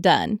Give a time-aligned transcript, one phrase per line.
[0.00, 0.40] done.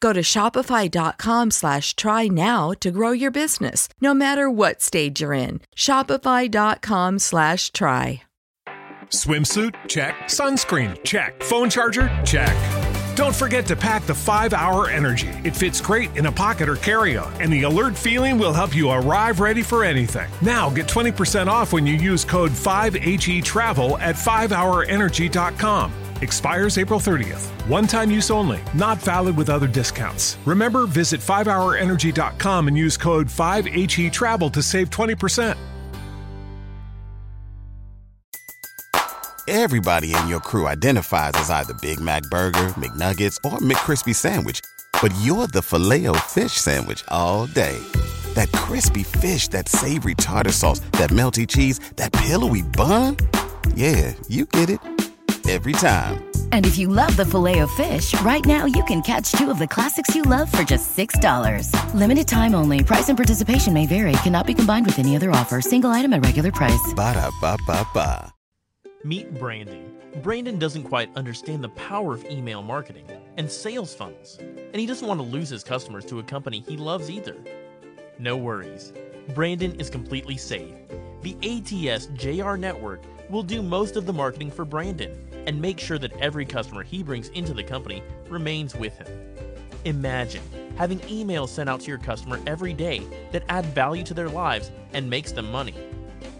[0.00, 5.32] Go to shopify.com slash try now to grow your business, no matter what stage you're
[5.32, 5.60] in.
[5.74, 8.22] Shopify.com slash try.
[9.10, 9.72] Swimsuit?
[9.88, 10.14] Check.
[10.24, 11.02] Sunscreen?
[11.04, 11.40] Check.
[11.44, 12.08] Phone charger?
[12.24, 12.56] Check.
[13.16, 15.28] Don't forget to pack the 5 Hour Energy.
[15.44, 18.74] It fits great in a pocket or carry on, and the alert feeling will help
[18.74, 20.28] you arrive ready for anything.
[20.42, 26.05] Now get 20% off when you use code 5HE Travel at 5hourenergy.com.
[26.22, 27.46] Expires April 30th.
[27.68, 30.36] One time use only, not valid with other discounts.
[30.44, 35.56] Remember, visit 5hourenergy.com and use code 5HE Travel to save 20%.
[39.48, 44.60] Everybody in your crew identifies as either Big Mac Burger, McNuggets, or McCrispy Sandwich.
[45.00, 47.78] But you're the filet fish Sandwich all day.
[48.34, 53.16] That crispy fish, that savory tartar sauce, that melty cheese, that pillowy bun.
[53.76, 54.80] Yeah, you get it.
[55.48, 56.28] Every time.
[56.50, 60.12] And if you love the Filet-O-Fish, right now you can catch two of the classics
[60.12, 61.70] you love for just $6.
[61.94, 62.82] Limited time only.
[62.82, 64.10] Price and participation may vary.
[64.24, 65.60] Cannot be combined with any other offer.
[65.60, 66.92] Single item at regular price.
[66.96, 68.34] Ba da ba ba ba.
[69.04, 69.92] Meet Brandon.
[70.20, 75.06] Brandon doesn't quite understand the power of email marketing and sales funnels, and he doesn't
[75.06, 77.36] want to lose his customers to a company he loves either.
[78.18, 78.92] No worries.
[79.32, 80.74] Brandon is completely safe.
[81.22, 85.98] The ATS JR network will do most of the marketing for Brandon and make sure
[85.98, 89.06] that every customer he brings into the company remains with him.
[89.84, 90.42] Imagine
[90.76, 93.02] having emails sent out to your customer every day
[93.32, 95.74] that add value to their lives and makes them money.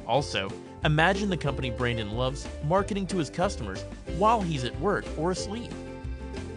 [0.07, 0.51] Also,
[0.85, 3.85] imagine the company Brandon loves marketing to his customers
[4.19, 5.71] while he's at work or asleep.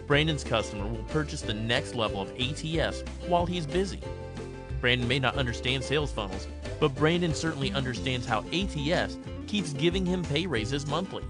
[0.06, 4.00] Brandon's customer will purchase the next level of ATS while he's busy.
[4.80, 6.48] Brandon may not understand sales funnels,
[6.80, 11.22] but Brandon certainly understands how ATS keeps giving him pay raises monthly.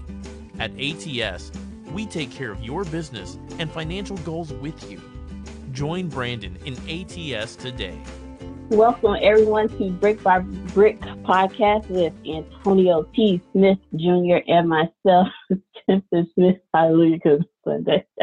[0.61, 1.51] At ATS,
[1.91, 5.01] we take care of your business and financial goals with you.
[5.71, 7.99] Join Brandon in ATS today.
[8.69, 13.41] Welcome everyone to Brick by Brick podcast with Antonio T.
[13.51, 14.37] Smith Jr.
[14.47, 15.29] and myself,
[15.89, 16.57] Tempest Smith.
[16.75, 18.05] Hallelujah, because Sunday.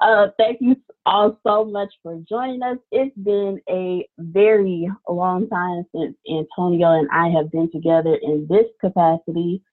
[0.00, 2.78] uh, thank you all so much for joining us.
[2.92, 8.66] It's been a very long time since Antonio and I have been together in this
[8.80, 9.64] capacity.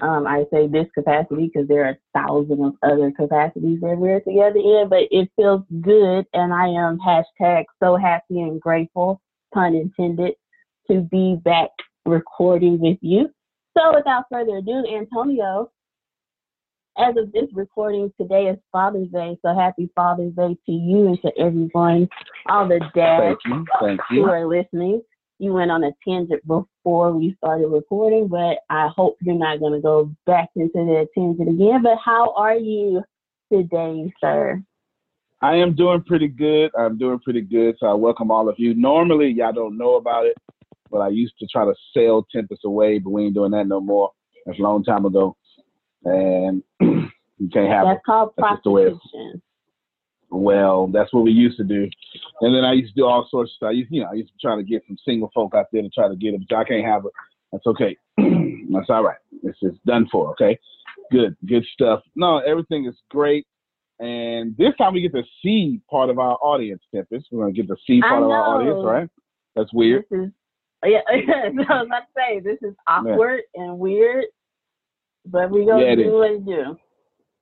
[0.00, 4.58] Um, I say this capacity because there are thousands of other capacities that we're together
[4.58, 9.20] in, but it feels good, and I am hashtag so happy and grateful,
[9.52, 10.34] pun intended,
[10.88, 11.70] to be back
[12.06, 13.28] recording with you.
[13.76, 15.70] So, without further ado, Antonio,
[16.96, 21.22] as of this recording, today is Father's Day, so happy Father's Day to you and
[21.22, 22.08] to everyone,
[22.48, 23.66] all the dads Thank you.
[23.80, 24.24] Thank you.
[24.24, 25.02] who are listening
[25.38, 29.74] you went on a tangent before we started recording, but I hope you're not going
[29.74, 31.82] to go back into that tangent again.
[31.82, 33.02] But how are you
[33.52, 34.62] today, sir?
[35.40, 36.70] I am doing pretty good.
[36.76, 37.76] I'm doing pretty good.
[37.78, 38.74] So I welcome all of you.
[38.74, 40.36] Normally, y'all don't know about it,
[40.90, 43.80] but I used to try to sell Tempest away, but we ain't doing that no
[43.80, 44.10] more.
[44.46, 45.36] That's a long time ago.
[46.04, 48.02] And you can't have That's it.
[48.06, 48.98] called That's just the way it is.
[48.98, 49.42] prostitution.
[50.30, 51.88] Well, that's what we used to do.
[52.40, 53.68] And then I used to do all sorts of stuff.
[53.68, 55.82] I used, you know, I used to try to get some single folk out there
[55.82, 57.12] to try to get but I can't have it.
[57.52, 57.96] That's okay.
[58.70, 59.16] that's all right.
[59.42, 60.30] It's just done for.
[60.32, 60.58] Okay.
[61.10, 61.36] Good.
[61.46, 62.02] Good stuff.
[62.14, 63.46] No, everything is great.
[64.00, 67.26] And this time we get to see part of our audience, Tempest.
[67.32, 69.08] We're gonna get to see part of our audience, right?
[69.56, 70.04] That's weird.
[70.10, 70.30] Is,
[70.84, 74.26] yeah, I was about to say, this is awkward and weird,
[75.26, 76.78] but we're going Yeah, to do what we do.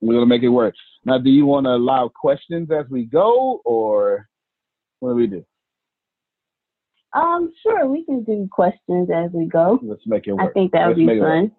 [0.01, 0.75] We're gonna make it work.
[1.05, 4.29] Now, do you want to allow questions as we go, or
[5.01, 5.45] what do we do?
[7.15, 9.79] Um, sure, we can do questions as we go.
[9.83, 10.51] Let's make it work.
[10.51, 11.51] I think that would be fun.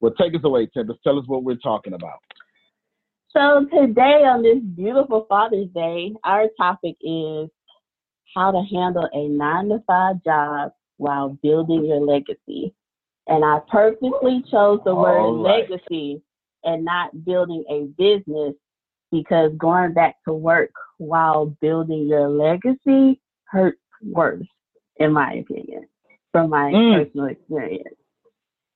[0.00, 1.00] Well, take us away, Tempest.
[1.02, 2.18] Tell us what we're talking about.
[3.30, 7.50] So today on this beautiful Father's Day, our topic is
[8.34, 12.74] how to handle a nine to five job while building your legacy.
[13.26, 15.68] And I purposely chose the word right.
[15.68, 16.22] legacy
[16.66, 18.54] and not building a business
[19.10, 24.46] because going back to work while building your legacy hurts worse,
[24.96, 25.86] in my opinion,
[26.32, 27.04] from my Mm.
[27.04, 27.96] personal experience.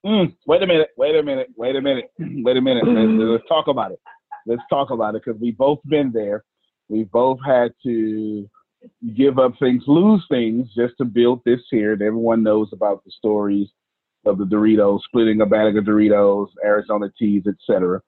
[0.07, 0.91] Mm, wait a minute.
[0.97, 1.51] Wait a minute.
[1.57, 2.11] Wait a minute.
[2.19, 2.87] Wait a minute.
[2.87, 4.01] Let's, let's talk about it.
[4.47, 6.45] Let's talk about it because we've both been there.
[6.89, 8.49] We've both had to
[9.15, 11.93] give up things, lose things just to build this here.
[11.93, 13.69] And everyone knows about the stories
[14.27, 18.01] of the Doritos, splitting a bag of Doritos, Arizona teas, etc.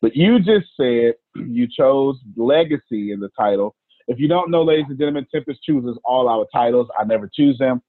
[0.00, 3.76] But you just said you chose legacy in the title.
[4.08, 6.88] If you don't know, ladies and gentlemen, Tempest chooses all our titles.
[6.98, 7.82] I never choose them.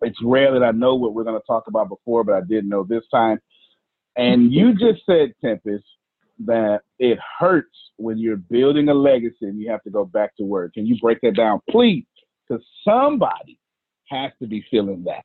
[0.00, 2.68] It's rare that I know what we're going to talk about before, but I didn't
[2.68, 3.38] know this time.
[4.16, 5.84] And you just said, Tempest,
[6.46, 10.44] that it hurts when you're building a legacy and you have to go back to
[10.44, 10.74] work.
[10.74, 12.06] Can you break that down, please?
[12.48, 13.58] Because somebody
[14.08, 15.24] has to be feeling that.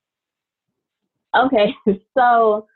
[1.36, 1.76] Okay,
[2.18, 2.68] so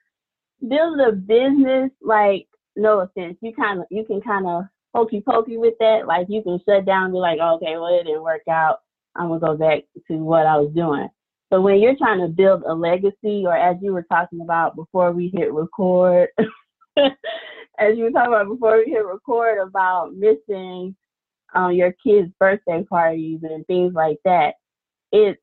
[0.67, 4.63] build a business, like no offense, you kind of you can kind of
[4.93, 6.07] hokey pokey with that.
[6.07, 8.79] Like you can shut down and be like, okay, well it didn't work out.
[9.15, 11.07] I'm gonna go back to what I was doing.
[11.49, 15.11] But when you're trying to build a legacy, or as you were talking about before
[15.11, 16.29] we hit record,
[16.97, 20.95] as you were talking about before we hit record about missing
[21.53, 24.55] um, your kids' birthday parties and things like that,
[25.11, 25.39] it's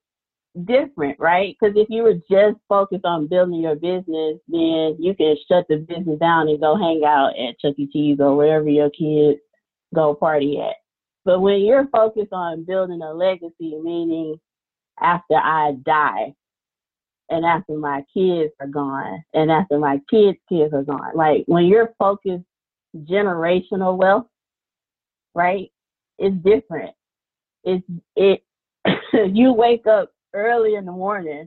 [0.66, 1.56] different, right?
[1.58, 5.76] Because if you were just focused on building your business, then you can shut the
[5.76, 7.88] business down and go hang out at Chuck E.
[7.92, 9.40] Cheese or wherever your kids
[9.94, 10.76] go party at.
[11.24, 14.40] But when you're focused on building a legacy, meaning
[15.00, 16.34] after I die
[17.28, 21.66] and after my kids are gone and after my kids' kids are gone, like when
[21.66, 22.44] you're focused
[22.96, 24.26] generational wealth,
[25.34, 25.70] right?
[26.18, 26.94] It's different.
[27.64, 27.84] It's
[28.16, 28.42] it
[29.34, 31.46] you wake up early in the morning,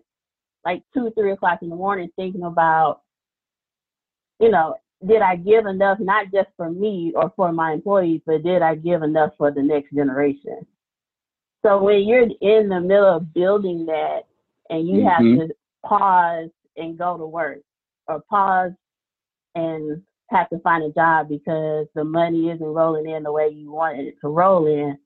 [0.65, 3.01] like two, three o'clock in the morning, thinking about,
[4.39, 4.75] you know,
[5.05, 8.75] did I give enough not just for me or for my employees, but did I
[8.75, 10.65] give enough for the next generation?
[11.61, 14.23] So when you're in the middle of building that
[14.69, 15.09] and you Mhm.
[15.09, 17.61] have to pause and go to work
[18.07, 18.73] or pause
[19.55, 23.71] and have to find a job because the money isn't rolling in the way you
[23.71, 24.97] wanted it to roll in,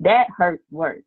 [0.00, 1.04] that hurts worse.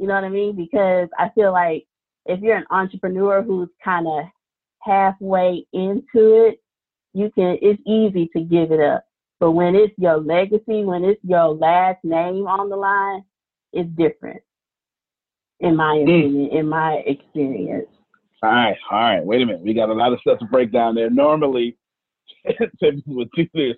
[0.00, 0.56] You know what I mean?
[0.56, 1.86] Because I feel like
[2.24, 4.24] if you're an entrepreneur who's kind of
[4.78, 6.62] halfway into it,
[7.12, 9.04] you can it's easy to give it up.
[9.40, 13.24] But when it's your legacy, when it's your last name on the line,
[13.74, 14.40] it's different.
[15.60, 16.08] In my hmm.
[16.08, 17.88] opinion, in my experience.
[18.42, 19.22] All right, all right.
[19.22, 19.60] Wait a minute.
[19.60, 21.10] We got a lot of stuff to break down there.
[21.10, 21.76] Normally,
[22.48, 23.76] Tiffany would do this,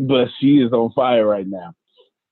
[0.00, 1.74] but she is on fire right now.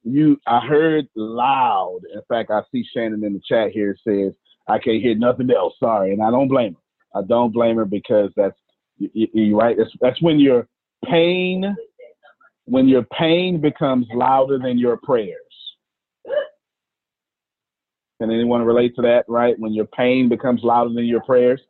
[0.09, 2.01] You I heard loud.
[2.13, 4.33] In fact, I see Shannon in the chat here says
[4.69, 5.75] I can't hear nothing else.
[5.81, 7.21] Sorry, and I don't blame her.
[7.21, 8.59] I don't blame her because that's
[8.99, 9.77] you, you right.
[9.77, 10.69] That's, that's when your
[11.05, 11.77] pain,
[12.65, 15.37] when your pain becomes louder than your prayers.
[18.21, 19.25] Can anyone relate to that?
[19.29, 21.61] Right, when your pain becomes louder than your prayers,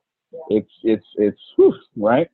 [0.48, 2.28] it's it's it's whew, right.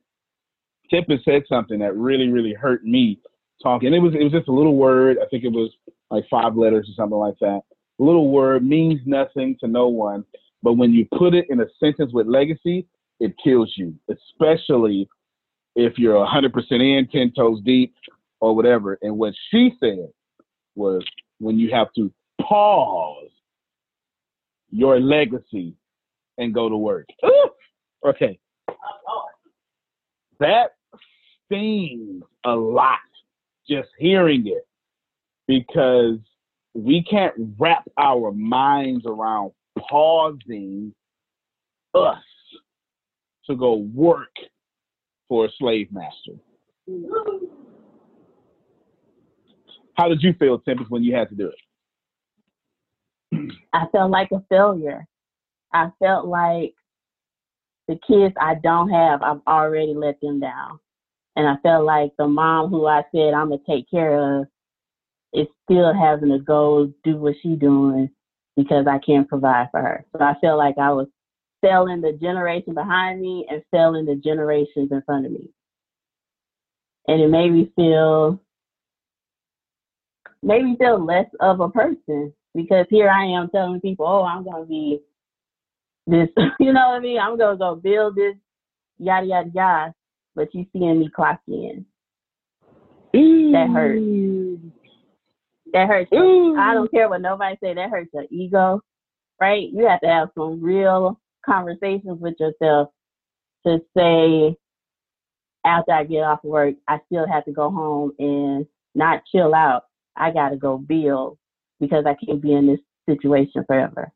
[0.89, 3.19] Tempest said something that really really hurt me
[3.61, 3.93] talking.
[3.93, 5.17] It was it was just a little word.
[5.21, 5.71] I think it was
[6.11, 7.61] like five letters or something like that.
[7.99, 10.25] A little word means nothing to no one,
[10.61, 12.87] but when you put it in a sentence with legacy,
[13.19, 15.07] it kills you, especially
[15.75, 17.93] if you're 100% in, 10 toes deep,
[18.41, 18.97] or whatever.
[19.01, 20.09] And what she said
[20.75, 21.03] was
[21.39, 23.29] when you have to pause
[24.69, 25.73] your legacy
[26.37, 27.07] and go to work.
[27.25, 27.49] Ooh!
[28.05, 28.37] Okay.
[30.39, 30.71] That
[31.45, 32.99] stings a lot
[33.67, 34.67] just hearing it
[35.47, 36.17] because
[36.73, 39.51] we can't wrap our minds around
[39.89, 40.93] pausing
[41.93, 42.17] us
[43.45, 44.33] to go work
[45.27, 46.33] for a slave master.
[49.95, 51.55] How did you feel, Tempest, when you had to do it?
[53.73, 55.05] I felt like a failure.
[55.73, 56.73] I felt like
[57.87, 60.79] the kids I don't have, I've already let them down.
[61.35, 64.47] And I felt like the mom who I said I'm gonna take care of
[65.35, 68.09] is still having to go do what she's doing
[68.55, 70.05] because I can't provide for her.
[70.11, 71.07] So I felt like I was
[71.61, 75.49] failing the generation behind me and failing the generations in front of me.
[77.07, 78.41] And it made me feel
[80.41, 84.43] made me feel less of a person because here I am telling people, oh, I'm
[84.43, 85.01] gonna be
[86.07, 87.19] this, you know what I mean?
[87.19, 88.35] I'm gonna go build this,
[88.99, 89.95] yada yada yada
[90.35, 91.85] but you seeing me clock in.
[93.53, 94.01] That hurts.
[95.73, 96.11] That hurts.
[96.13, 96.55] Ooh.
[96.57, 97.73] I don't care what nobody say.
[97.73, 98.81] That hurts your ego,
[99.39, 99.67] right?
[99.71, 102.89] You have to have some real conversations with yourself
[103.65, 104.55] to say,
[105.65, 109.83] after I get off work, I still have to go home and not chill out.
[110.15, 111.37] I got to go build
[111.79, 112.79] because I can't be in this
[113.09, 114.11] situation forever.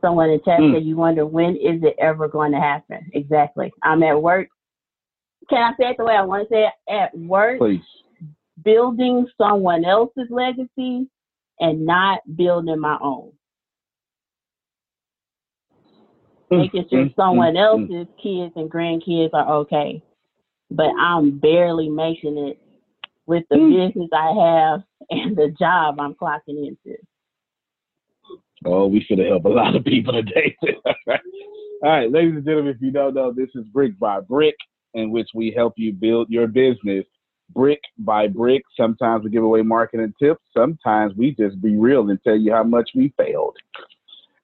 [0.00, 0.74] Someone in chat mm.
[0.74, 3.10] said, you wonder when is it ever going to happen?
[3.12, 3.72] Exactly.
[3.82, 4.48] I'm at work
[5.48, 6.92] can I say it the way I want to say it?
[6.92, 7.80] At work, Please.
[8.64, 11.08] Building someone else's legacy
[11.60, 13.32] and not building my own.
[16.50, 20.02] Mm, Making sure mm, someone mm, else's kids and grandkids are okay.
[20.70, 22.60] But I'm barely making it
[23.26, 26.96] with the business I have and the job I'm clocking into.
[28.64, 30.56] Oh, we should have helped a lot of people today.
[31.80, 34.56] All right, ladies and gentlemen, if you don't know, this is Brick by Brick
[34.94, 37.04] in which we help you build your business
[37.50, 38.62] brick by brick.
[38.76, 40.42] Sometimes we give away marketing tips.
[40.56, 43.56] Sometimes we just be real and tell you how much we failed.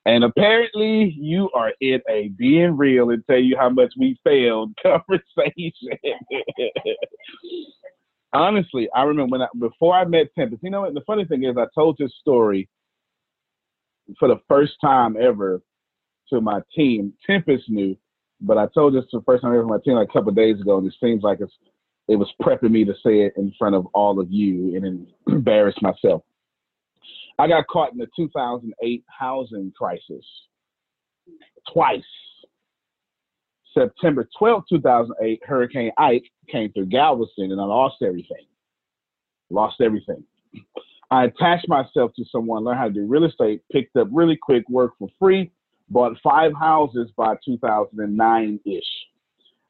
[0.07, 4.73] And apparently, you are in a being real and tell you how much we failed
[4.83, 5.99] conversation.
[8.35, 10.63] Honestly, I remember when I, before I met Tempest.
[10.63, 10.95] You know what?
[10.95, 12.69] The funny thing is, I told this story
[14.19, 15.63] for the first time ever
[16.31, 17.15] to my team.
[17.27, 17.97] Tempest knew
[18.45, 20.61] but I told this the first time ever to my team like a couple days
[20.61, 21.53] ago, and it seems like it's
[22.09, 25.75] it was prepping me to say it in front of all of you and embarrass
[25.81, 26.23] myself.
[27.39, 30.25] I got caught in the 2008 housing crisis
[31.73, 32.03] twice.
[33.73, 38.47] September 12, 2008, Hurricane Ike came through Galveston and I lost everything.
[39.51, 40.23] Lost everything.
[41.11, 44.69] I attached myself to someone, learned how to do real estate, picked up really quick
[44.69, 45.51] work for free,
[45.91, 48.83] bought five houses by 2009 ish.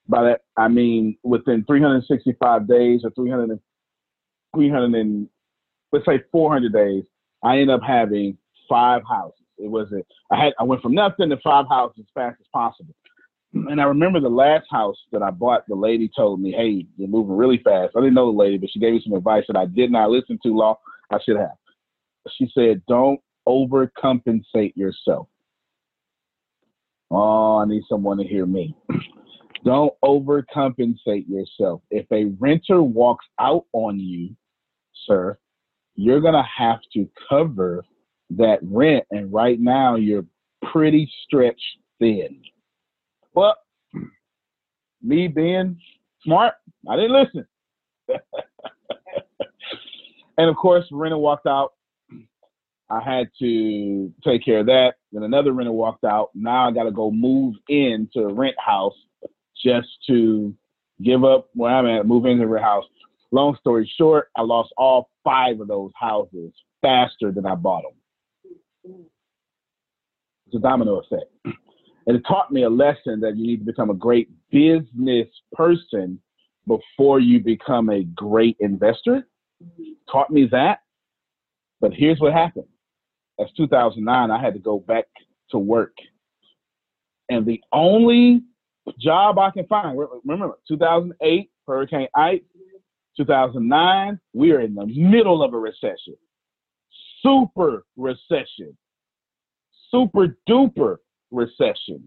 [0.08, 3.61] By that, I mean within 365 days or 300 and,
[4.54, 5.28] 300 and
[5.92, 7.04] let's say 400 days,
[7.42, 8.37] I ended up having
[8.68, 9.38] five houses.
[9.58, 12.94] It wasn't, I had, I went from nothing to five houses as fast as possible.
[13.52, 17.08] And I remember the last house that I bought, the lady told me, Hey, you're
[17.08, 17.94] moving really fast.
[17.96, 20.11] I didn't know the lady, but she gave me some advice that I did not
[20.11, 20.78] listen to law.
[21.12, 21.56] I should have.
[22.37, 25.28] She said, Don't overcompensate yourself.
[27.11, 28.75] Oh, I need someone to hear me.
[29.64, 31.80] Don't overcompensate yourself.
[31.90, 34.37] If a renter walks out on you,
[35.06, 35.38] sir,
[35.97, 37.83] you're going to have to cover
[38.30, 39.04] that rent.
[39.11, 40.26] And right now, you're
[40.71, 42.42] pretty stretched thin.
[43.33, 43.56] Well,
[45.02, 45.80] me being
[46.23, 46.54] smart,
[46.88, 47.47] I didn't listen.
[50.38, 51.73] and of course, renter walked out
[52.90, 54.94] I had to take care of that.
[55.11, 56.30] Then another renter walked out.
[56.35, 58.94] Now I got to go move into a rent house
[59.64, 60.54] just to
[61.02, 62.85] give up where I'm at, move into a house.
[63.33, 66.52] long story short, I lost all five of those houses
[66.83, 69.06] faster than I bought them.
[70.47, 71.30] It's a domino effect.
[72.06, 76.21] And it taught me a lesson that you need to become a great business person
[76.66, 79.26] before you become a great investor.
[80.11, 80.80] Taught me that.
[81.80, 82.66] But here's what happened.
[83.38, 84.30] That's 2009.
[84.30, 85.06] I had to go back
[85.50, 85.94] to work.
[87.30, 88.42] And the only
[88.99, 92.45] job I can find, remember, 2008, Hurricane Ike,
[93.17, 96.17] 2009, we are in the middle of a recession.
[97.23, 98.76] Super recession.
[99.91, 100.97] Super duper
[101.31, 102.03] recession.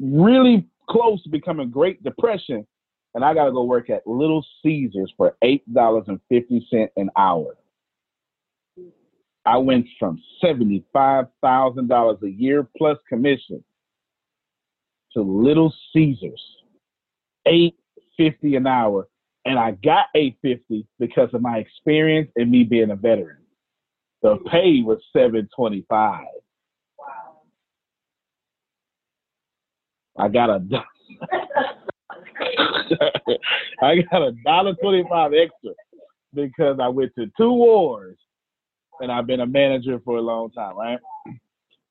[0.00, 2.66] Really close to becoming Great Depression.
[3.14, 7.56] And I got to go work at Little Caesars for $8.50 an hour.
[9.44, 13.62] I went from $75,000 a year plus commission
[15.16, 16.42] to Little Caesars,
[17.46, 19.08] 850 an hour.
[19.46, 23.38] And I got 850 because of my experience and me being a veteran.
[24.22, 26.24] The pay was 725.
[26.98, 27.06] Wow.
[30.18, 30.60] I got a
[33.82, 35.70] I got a dollar twenty five extra
[36.34, 38.18] because I went to two wars
[39.00, 40.98] and I've been a manager for a long time, right?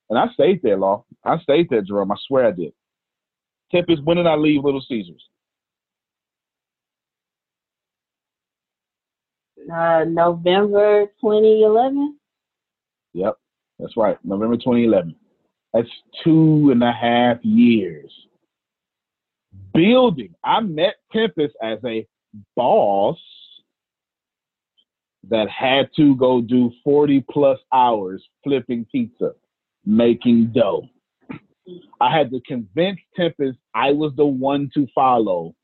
[0.09, 1.05] And I stayed there, Law.
[1.23, 2.11] I stayed there, Jerome.
[2.11, 2.73] I swear I did.
[3.71, 5.23] Tempest, when did I leave Little Caesars?
[9.71, 12.17] Uh, November 2011.
[13.13, 13.37] Yep,
[13.79, 14.17] that's right.
[14.23, 15.15] November 2011.
[15.73, 15.89] That's
[16.23, 18.11] two and a half years.
[19.73, 20.35] Building.
[20.43, 22.07] I met Tempest as a
[22.55, 23.17] boss
[25.29, 29.31] that had to go do 40 plus hours flipping pizza,
[29.85, 30.87] making dough.
[31.99, 35.55] I had to convince Tempest I was the one to follow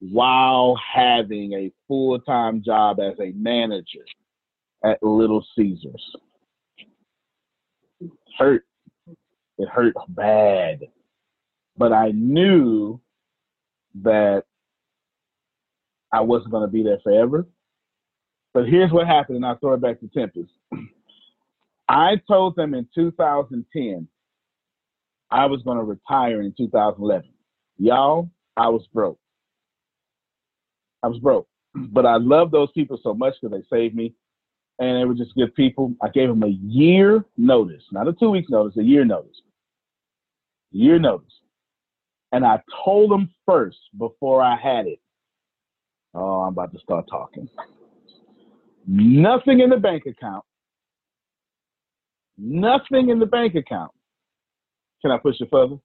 [0.00, 4.04] while having a full time job as a manager
[4.84, 6.16] at Little Caesars.
[8.00, 8.64] It Hurt.
[9.58, 10.80] It hurt bad.
[11.76, 13.00] But I knew
[14.02, 14.44] that
[16.12, 17.46] I wasn't going to be there forever.
[18.52, 20.50] But here's what happened, and I'll throw it back to Tempest.
[21.88, 24.08] I told them in 2010
[25.32, 27.26] I was going to retire in 2011.
[27.78, 29.18] Y'all, I was broke.
[31.02, 31.48] I was broke.
[31.74, 34.14] But I love those people so much because they saved me.
[34.78, 35.94] And they were just good people.
[36.02, 39.40] I gave them a year notice, not a two weeks notice, a year notice.
[40.70, 41.32] Year notice.
[42.32, 45.00] And I told them first before I had it.
[46.14, 47.48] Oh, I'm about to start talking.
[48.86, 50.44] Nothing in the bank account.
[52.36, 53.92] Nothing in the bank account.
[55.02, 55.76] Can I push it further?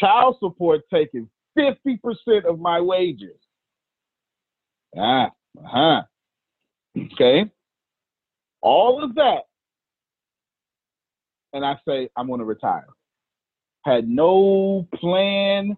[0.00, 3.36] Child support taking 50% of my wages.
[4.96, 6.02] Ah, uh-huh.
[6.96, 7.50] Okay.
[8.60, 9.42] All of that.
[11.52, 12.86] And I say, I'm going to retire.
[13.84, 15.76] Had no plan,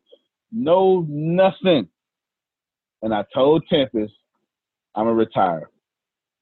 [0.52, 1.88] no nothing.
[3.02, 4.12] And I told Tempest,
[4.94, 5.70] I'm going to retire.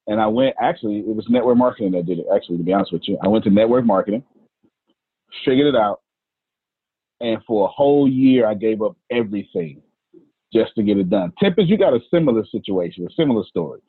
[0.06, 2.92] And I went, actually, it was network marketing that did it, actually, to be honest
[2.92, 3.18] with you.
[3.22, 4.24] I went to network marketing,
[5.44, 6.00] figured it out.
[7.20, 9.82] And for a whole year, I gave up everything
[10.52, 11.32] just to get it done.
[11.38, 13.80] Tempest, you got a similar situation, a similar story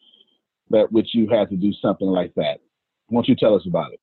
[0.72, 2.60] that which you had to do something like that.
[3.10, 4.00] Won't you tell us about it?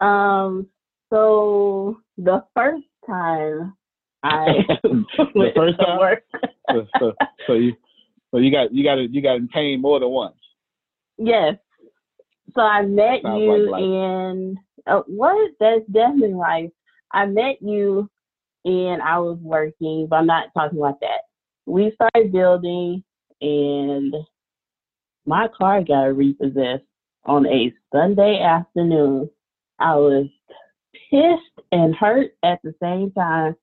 [0.00, 0.68] Um,
[1.10, 3.74] so the first time
[4.22, 4.46] I
[4.82, 6.24] the first time work.
[6.70, 7.12] so, so,
[7.46, 7.72] so, you
[8.30, 10.36] so you got you got you got in pain more than once.
[11.18, 11.56] Yes.
[12.54, 15.52] So I met Sounds you like in uh, what?
[15.60, 16.70] That's definitely life.
[17.12, 18.08] I met you
[18.64, 21.22] and I was working, but I'm not talking about that.
[21.66, 23.04] We started building
[23.40, 24.14] and
[25.26, 26.84] my car got repossessed
[27.24, 29.30] on a Sunday afternoon.
[29.78, 30.26] I was
[31.10, 33.56] pissed and hurt at the same time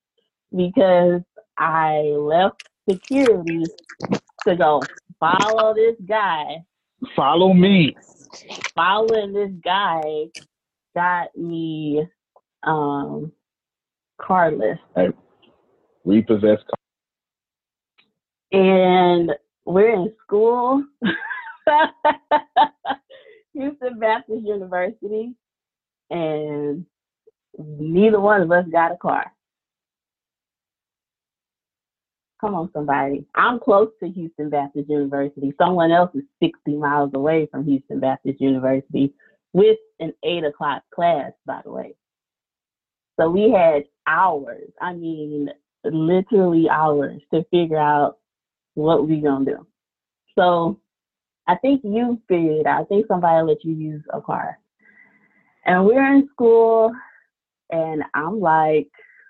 [0.56, 1.22] because
[1.58, 3.64] I left security
[4.48, 4.82] to go
[5.20, 6.64] follow this guy.
[7.16, 7.96] Follow me.
[8.76, 10.02] Following this guy
[10.96, 12.08] got me
[12.66, 13.32] um
[14.22, 14.80] car list.
[14.94, 15.14] carless.
[16.06, 16.78] Repossessed car.
[18.52, 19.32] And
[19.66, 20.84] we're in school.
[23.54, 25.34] Houston Baptist University.
[26.10, 26.86] And
[27.58, 29.32] neither one of us got a car.
[32.42, 33.26] Come on, somebody.
[33.36, 35.54] I'm close to Houston Baptist University.
[35.58, 39.14] Someone else is 60 miles away from Houston Baptist University
[39.54, 41.96] with an eight o'clock class, by the way.
[43.24, 45.50] So we had hours, I mean,
[45.86, 48.18] literally hours to figure out
[48.76, 49.68] What we gonna do?
[50.38, 50.80] So
[51.48, 52.82] I think you figured out.
[52.82, 54.60] I think somebody let you use a car.
[55.66, 56.94] And we're in school
[57.72, 58.90] and I'm like,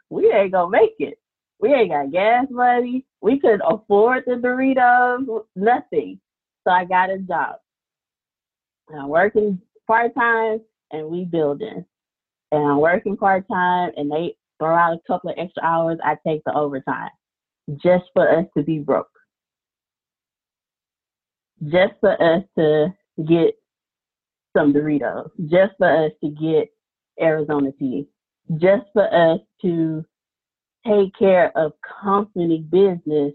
[0.09, 1.19] we ain't gonna make it.
[1.61, 3.05] We ain't got gas money.
[3.21, 6.19] We couldn't afford the Doritos, nothing.
[6.65, 7.57] So I got a job.
[8.95, 11.85] I'm working part time and we building.
[12.53, 15.97] And I'm working part time and they throw out a couple of extra hours.
[16.03, 17.09] I take the overtime
[17.83, 19.07] just for us to be broke.
[21.63, 22.93] Just for us to
[23.27, 23.55] get
[24.55, 25.31] some Doritos.
[25.49, 26.69] Just for us to get
[27.19, 28.07] Arizona tea.
[28.57, 30.05] Just for us to
[30.85, 33.33] take care of company business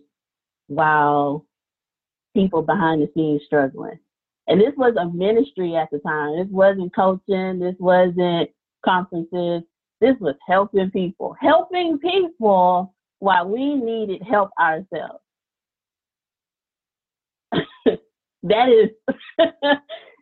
[0.69, 1.45] while
[2.35, 3.99] people behind the scenes struggling.
[4.47, 6.37] And this was a ministry at the time.
[6.37, 7.59] This wasn't coaching.
[7.59, 8.51] This wasn't
[8.85, 9.63] conferences.
[10.01, 15.23] This was helping people, helping people while we needed help ourselves.
[18.43, 18.91] that is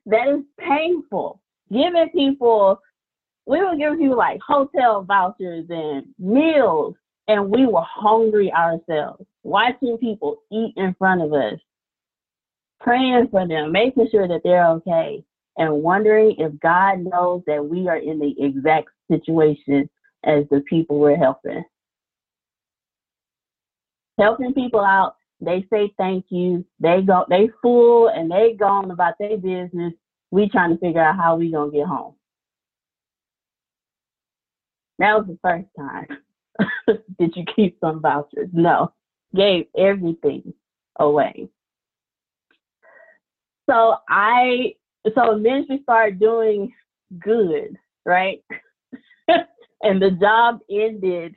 [0.07, 1.41] that is painful.
[1.71, 2.81] Giving people,
[3.47, 6.95] we were giving people like hotel vouchers and meals,
[7.29, 9.25] and we were hungry ourselves.
[9.43, 11.59] Watching people eat in front of us,
[12.81, 15.25] praying for them, making sure that they're okay,
[15.57, 19.89] and wondering if God knows that we are in the exact situation
[20.25, 21.65] as the people we're helping.
[24.19, 26.65] Helping people out, they say thank you.
[26.81, 29.93] They go, they full and they gone about their business.
[30.31, 32.15] We trying to figure out how we gonna get home.
[34.99, 36.07] That was the first time.
[37.19, 38.49] Did you keep some vouchers?
[38.53, 38.93] No,
[39.35, 40.55] gave everything
[40.99, 41.49] away.
[43.69, 44.75] So I,
[45.15, 46.73] so ministry started doing
[47.19, 48.43] good, right?
[49.29, 51.35] and the job ended.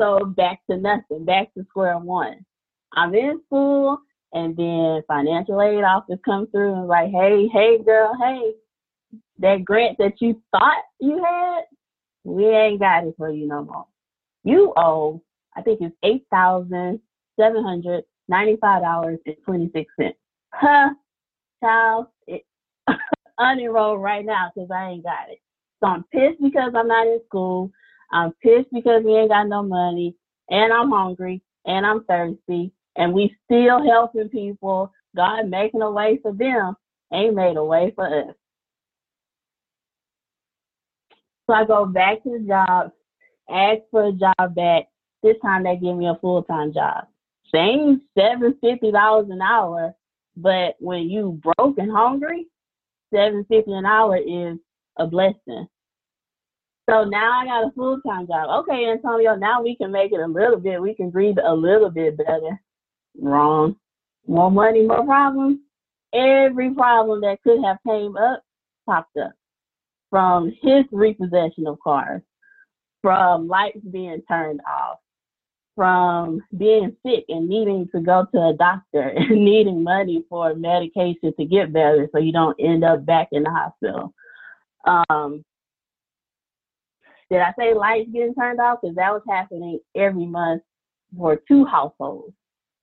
[0.00, 2.44] So back to nothing, back to square one.
[2.94, 3.98] I'm in school,
[4.32, 8.52] and then financial aid office comes through and like, hey, hey, girl, hey,
[9.38, 11.62] that grant that you thought you had,
[12.24, 13.86] we ain't got it for you no more.
[14.44, 15.22] You owe,
[15.56, 17.00] I think it's eight thousand
[17.38, 20.16] seven hundred ninety-five dollars and twenty-six cents.
[20.52, 20.90] Huh,
[21.62, 22.06] child,
[23.40, 25.38] it, unenrolled right now because I ain't got it.
[25.80, 27.70] So I'm pissed because I'm not in school.
[28.12, 30.16] I'm pissed because we ain't got no money,
[30.50, 34.92] and I'm hungry, and I'm thirsty, and we still helping people.
[35.16, 36.76] God making a way for them,
[37.12, 38.34] ain't made a way for us.
[41.46, 42.92] So I go back to the job,
[43.50, 44.84] ask for a job back.
[45.22, 47.06] This time they give me a full time job.
[47.52, 49.94] Same seven fifty dollars an hour,
[50.36, 52.46] but when you broke and hungry,
[53.14, 54.58] seven fifty an hour is
[54.98, 55.66] a blessing.
[56.88, 58.64] So now I got a full time job.
[58.64, 60.82] Okay, Antonio, now we can make it a little bit.
[60.82, 62.60] We can breathe a little bit better.
[63.18, 63.76] Wrong.
[64.26, 65.58] More money, more problems.
[66.12, 68.42] Every problem that could have came up
[68.86, 69.32] popped up.
[70.10, 72.22] From his repossession of cars,
[73.02, 74.98] from lights being turned off,
[75.80, 81.32] from being sick and needing to go to a doctor and needing money for medication
[81.38, 84.12] to get better so you don't end up back in the hospital.
[84.84, 85.42] Um,
[87.30, 88.80] did I say lights getting turned off?
[88.82, 90.60] Because that was happening every month
[91.16, 92.34] for two households,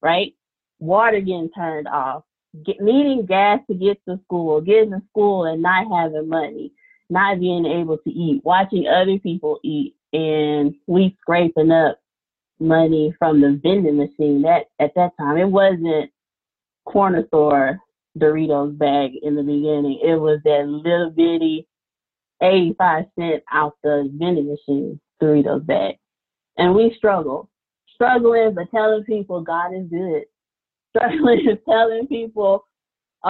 [0.01, 0.33] right?
[0.79, 2.23] Water getting turned off,
[2.65, 6.71] get, needing gas to get to school, getting to school and not having money,
[7.11, 11.99] not being able to eat, watching other people eat, and we scraping up
[12.59, 14.41] money from the vending machine.
[14.43, 16.11] That at that time it wasn't
[16.85, 17.79] corner store
[18.17, 19.99] Doritos bag in the beginning.
[20.03, 21.67] It was that little bitty
[22.41, 25.95] 85 cent out the vending machine Doritos bag.
[26.57, 27.47] And we struggled.
[27.93, 30.23] Struggling but telling people God is good.
[30.95, 32.63] Struggling telling people,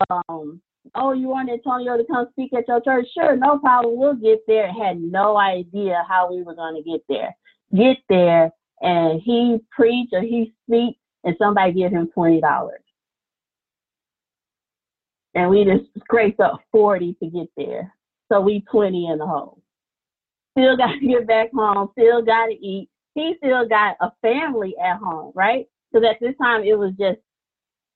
[0.10, 0.62] um,
[0.96, 3.08] oh, you want Antonio to come speak at your church?
[3.14, 3.98] Sure, no problem.
[3.98, 4.72] We'll get there.
[4.72, 7.36] Had no idea how we were going to get there.
[7.76, 12.82] Get there, and he preach or he speak, and somebody give him twenty dollars,
[15.36, 17.94] and we just scraped up forty to get there.
[18.30, 19.62] So we 20 in the hole.
[20.58, 21.90] Still got to get back home.
[21.94, 22.90] Still got to eat.
[23.14, 25.66] He still got a family at home, right?
[25.94, 27.20] So at this time it was just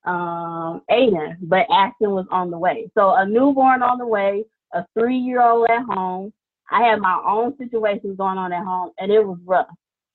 [0.04, 2.90] um, Aiden, but Ashton was on the way.
[2.94, 6.32] So a newborn on the way, a three-year-old at home.
[6.70, 9.68] I had my own situations going on at home, and it was rough.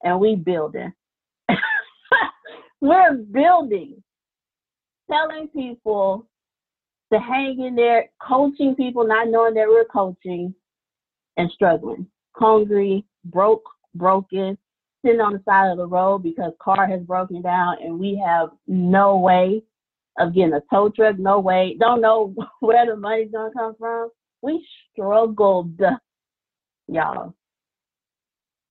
[0.04, 0.94] And we building.
[2.82, 4.04] We're building,
[5.10, 6.28] telling people
[7.12, 10.54] to hang in there, coaching people, not knowing that we're coaching
[11.38, 13.64] and struggling, hungry, broke,
[13.96, 14.58] broken,
[15.06, 18.50] sitting on the side of the road because car has broken down and we have
[18.68, 19.64] no way
[20.20, 24.10] of getting a tow truck, no way, don't know where the money's gonna come from.
[24.42, 25.80] We struggled,
[26.88, 27.34] y'all.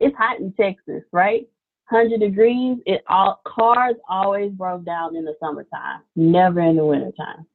[0.00, 1.48] It's hot in Texas, right?
[1.90, 2.78] 100 degrees.
[2.86, 7.46] It all cars always broke down in the summertime, never in the wintertime.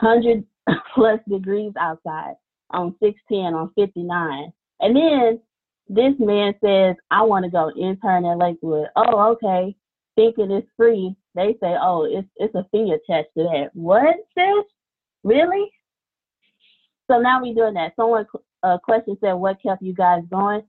[0.00, 0.44] 100
[0.94, 2.34] plus degrees outside
[2.70, 4.52] on 610 on 59.
[4.80, 5.40] And then
[5.88, 8.88] this man says, I want to go intern at Lakewood.
[8.94, 9.74] Oh, okay.
[10.16, 11.14] Thinking it's free.
[11.34, 13.70] They say, oh, it's it's a fee attached to that.
[13.72, 14.64] What, sis?
[15.24, 15.70] Really?
[17.10, 17.92] So now we're doing that.
[17.96, 18.26] Someone
[18.62, 20.62] uh, question said, what kept you guys going?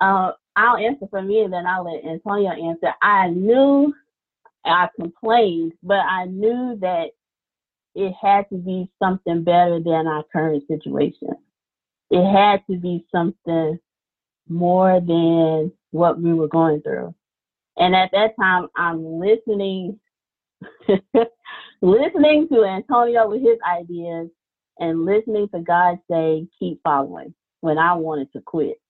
[0.00, 2.92] Uh, I'll answer for me and then I'll let Antonio answer.
[3.02, 3.94] I knew
[4.64, 7.10] I complained, but I knew that
[7.94, 11.30] it had to be something better than our current situation.
[12.10, 13.78] It had to be something
[14.48, 17.14] more than what we were going through.
[17.76, 19.98] And at that time, I'm listening,
[21.82, 24.28] listening to Antonio with his ideas
[24.78, 28.80] and listening to God say, keep following when I wanted to quit.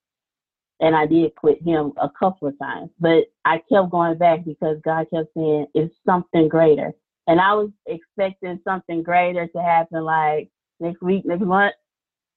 [0.81, 4.77] And I did quit him a couple of times, but I kept going back because
[4.85, 6.93] God kept saying, it's something greater.
[7.29, 11.75] And I was expecting something greater to happen like next week, next month.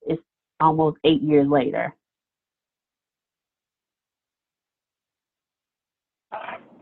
[0.03, 0.21] It's
[0.61, 1.93] almost eight years later.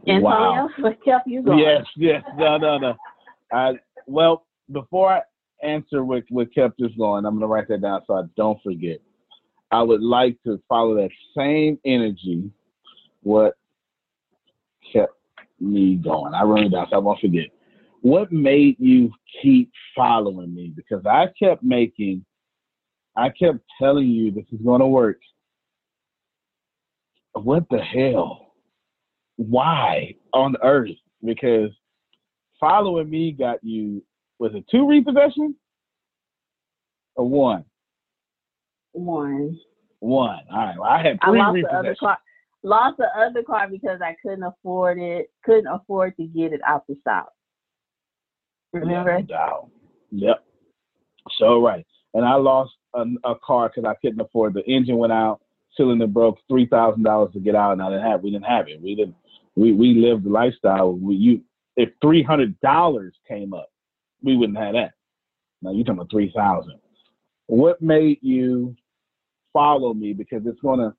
[0.08, 0.70] Antonio, wow.
[0.80, 1.60] what kept you going?
[1.60, 2.96] Yes, yes, no, no, no.
[3.52, 3.74] I
[4.06, 5.22] well, before I
[5.64, 9.00] answer what what kept us going, I'm gonna write that down so I don't forget.
[9.72, 12.50] I would like to follow that same energy.
[13.22, 13.56] What
[14.94, 15.14] kept
[15.60, 16.34] me going?
[16.34, 17.48] I wrote it down so I won't forget.
[18.02, 20.72] What made you keep following me?
[20.74, 22.24] Because I kept making,
[23.18, 25.20] I kept telling you this is going to work.
[27.34, 28.48] What the hell?
[29.38, 30.90] why on earth?
[31.24, 31.72] Because
[32.60, 34.04] following me got you
[34.40, 35.54] was it two repossessions
[37.16, 37.66] or one?
[38.94, 39.60] One.
[40.00, 40.40] One.
[40.52, 40.76] All right.
[40.78, 41.72] Well, I had three I lost repossessions.
[41.72, 42.18] The other car,
[42.64, 45.32] lost the other car because I couldn't afford it.
[45.44, 47.34] Couldn't afford to get it out the shop.
[48.74, 49.22] Remember?
[50.12, 50.44] Yep.
[51.40, 54.54] So right, and I lost a, a car because I couldn't afford.
[54.54, 55.42] The engine went out,
[55.76, 58.22] cylinder broke, three thousand dollars to get out, and I didn't have.
[58.22, 58.82] We didn't have it.
[58.82, 59.16] We didn't
[59.56, 60.94] we we lived the lifestyle.
[60.94, 61.42] We, you
[61.76, 63.70] if three hundred dollars came up,
[64.22, 64.94] we wouldn't have that.
[65.62, 66.80] Now you're talking about three thousand.
[67.48, 68.76] What made you
[69.54, 70.14] follow me?
[70.14, 70.94] Because it's gonna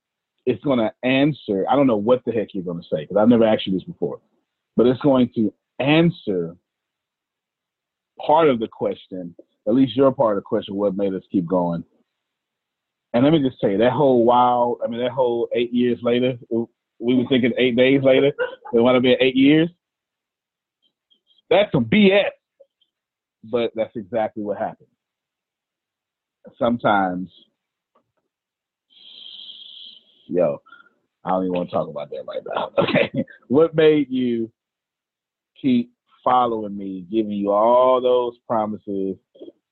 [0.46, 1.64] it's gonna answer.
[1.68, 3.84] I don't know what the heck you're gonna say because I've never asked you this
[3.84, 4.20] before,
[4.76, 6.56] but it's going to answer
[8.24, 9.34] part of the question,
[9.66, 10.74] at least your part of the question.
[10.74, 11.84] What made us keep going?
[13.14, 16.38] And let me just say that whole while, I mean, that whole eight years later,
[16.50, 18.32] we were thinking eight days later.
[18.72, 19.68] It want to be eight years.
[21.48, 22.30] That's some BS.
[23.44, 24.88] But that's exactly what happened.
[26.58, 27.30] Sometimes,
[30.26, 30.60] yo,
[31.24, 32.70] I don't even want to talk about that right now.
[32.78, 33.24] Okay.
[33.48, 34.50] what made you
[35.60, 35.92] keep
[36.24, 39.16] following me, giving you all those promises?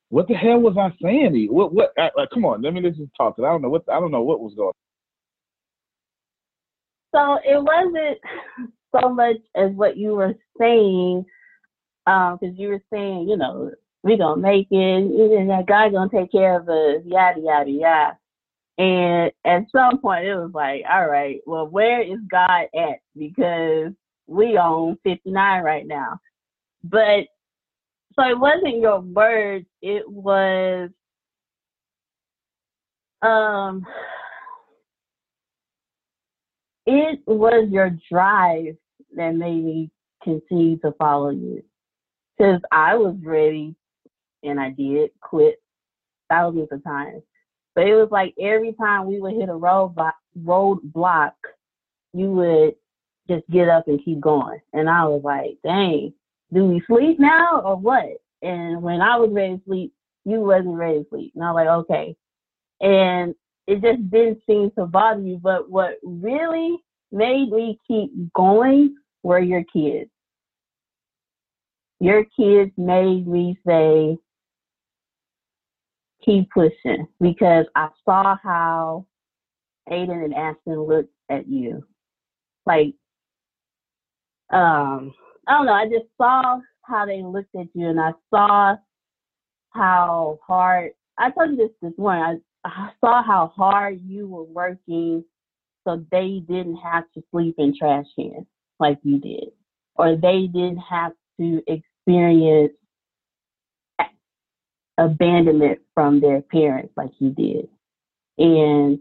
[0.09, 1.49] What the hell was I saying?
[1.51, 1.75] What?
[1.75, 1.93] What?
[1.97, 3.35] Like, come on, let me just talk.
[3.39, 3.85] I don't know what.
[3.91, 4.73] I don't know what was going.
[7.15, 8.19] So it wasn't
[8.95, 11.25] so much as what you were saying,
[12.07, 13.73] because um, you were saying, you know,
[14.05, 18.19] we gonna make it, and that guy gonna take care of us, yada yada yada.
[18.79, 23.01] And at some point, it was like, all right, well, where is God at?
[23.17, 23.93] Because
[24.27, 26.21] we own 59 right now.
[26.85, 27.27] But
[28.15, 30.91] so it wasn't your words, it was
[33.23, 33.85] um
[36.87, 38.77] it was your drive
[39.17, 39.91] that made me
[40.23, 41.65] continue to follow you.
[42.37, 43.75] Because I was ready,
[44.43, 45.61] and I did quit
[46.29, 47.23] thousands of times.
[47.75, 49.95] But it was like every time we would hit a road
[50.43, 51.33] roadblock,
[52.13, 52.75] you would
[53.29, 54.61] just get up and keep going.
[54.73, 56.13] And I was like, dang,
[56.53, 58.07] do we sleep now or what?
[58.43, 59.93] And when I was ready to sleep,
[60.25, 61.33] you wasn't ready to sleep.
[61.35, 62.17] And I was like, okay.
[62.81, 63.35] And
[63.67, 65.39] it just didn't seem to bother you.
[65.43, 66.79] But what really
[67.13, 70.11] made me keep going were your kids.
[72.01, 74.19] Your kids made me say,
[76.25, 79.07] keep pushing because I saw how
[79.91, 81.85] Aiden and Ashton looked at you.
[82.67, 82.95] Like,
[84.51, 85.15] um,
[85.47, 88.77] I don't know, I just saw how they looked at you and I saw
[89.71, 92.23] how hard I told you this this morning.
[92.23, 95.25] I I saw how hard you were working
[95.87, 98.47] so they didn't have to sleep in trash cans
[98.81, 99.51] like you did,
[99.95, 101.63] or they didn't have to
[102.07, 102.73] experience
[104.99, 107.69] abandonment from their parents like you did.
[108.39, 108.99] And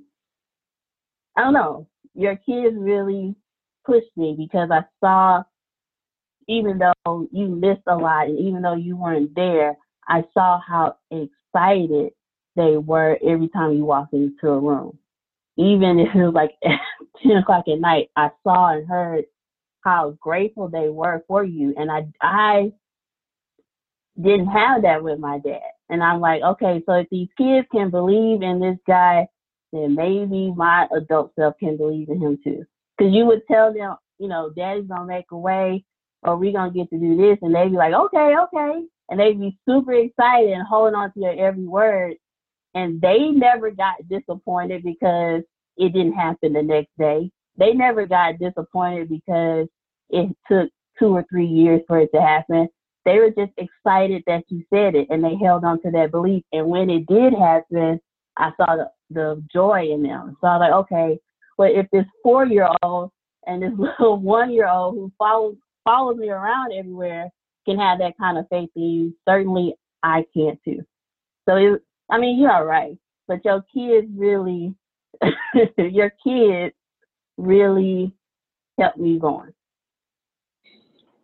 [1.38, 3.36] I don't know, your kids really
[3.86, 5.44] pushed me because I saw,
[6.48, 10.98] even though you missed a lot and even though you weren't there, I saw how
[11.12, 12.13] excited
[12.56, 14.98] they were every time you walked into a room.
[15.58, 16.52] Even if it was like
[17.24, 19.26] 10 o'clock at night, I saw and heard
[19.82, 21.74] how grateful they were for you.
[21.78, 22.72] And I, I
[24.21, 25.62] didn't have that with my dad.
[25.89, 29.28] And I'm like, okay, so if these kids can believe in this guy,
[29.71, 32.65] then maybe my adult self can believe in him too.
[32.97, 35.84] Because you would tell them, you know, daddy's gonna make a way,
[36.23, 39.39] or we're gonna get to do this, and they'd be like, okay, okay, and they'd
[39.39, 42.15] be super excited and holding on to your every word.
[42.73, 45.43] And they never got disappointed because
[45.78, 47.32] it didn't happen the next day.
[47.58, 49.67] They never got disappointed because
[50.10, 52.67] it took two or three years for it to happen.
[53.06, 56.44] They were just excited that you said it and they held on to that belief.
[56.52, 58.00] And when it did happen,
[58.38, 60.36] I saw the, the joy in them.
[60.41, 61.20] So I was like, okay,
[61.58, 63.12] well, if this four year old
[63.46, 67.30] and this little one year old who follows follows me around everywhere
[67.65, 70.82] can have that kind of faith in you, certainly I can too.
[71.48, 74.74] So it, I mean, you're right, but your kids really,
[75.78, 76.76] your kids
[77.38, 78.12] really
[78.80, 79.54] helped me going.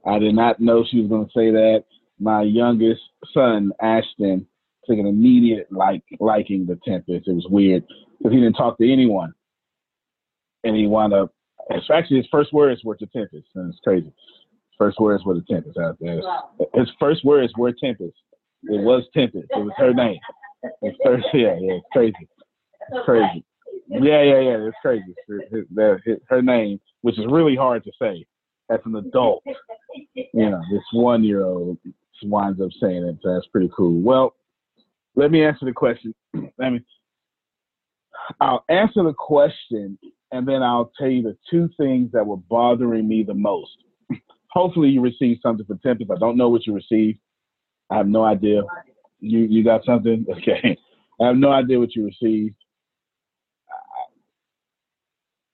[0.06, 1.86] I did not know she was going to say that.
[2.20, 3.02] My youngest
[3.34, 4.48] son, Ashton,
[4.86, 7.28] took an immediate like liking the Tempest.
[7.28, 7.84] It was weird
[8.18, 9.34] because he didn't talk to anyone,
[10.64, 11.34] and he wound up.
[11.94, 14.12] Actually his first words were to Tempest, and it's crazy.
[14.78, 16.22] First words were the Tempest out there.
[16.74, 18.16] His first words were Tempest.
[18.64, 19.48] It was Tempest.
[19.50, 20.20] It was her name.
[20.82, 22.28] It's first, yeah, yeah, it's crazy.
[22.92, 23.44] It's crazy.
[23.88, 24.68] Yeah, yeah, yeah.
[24.68, 25.16] It's crazy.
[26.28, 28.26] Her name, which is really hard to say
[28.72, 29.44] as an adult,
[30.16, 31.78] you know, this one year old
[32.24, 33.18] winds up saying it.
[33.22, 34.02] So that's pretty cool.
[34.02, 34.36] Well,
[35.16, 36.14] let me answer the question.
[36.36, 36.86] I mean,
[38.40, 39.98] I'll answer the question
[40.32, 43.72] and then I'll tell you the two things that were bothering me the most.
[44.52, 46.12] Hopefully, you received something for Tempest.
[46.12, 47.20] I don't know what you received.
[47.90, 48.62] I have no idea.
[49.20, 50.26] You you got something?
[50.38, 50.78] Okay.
[51.20, 52.56] I have no idea what you received.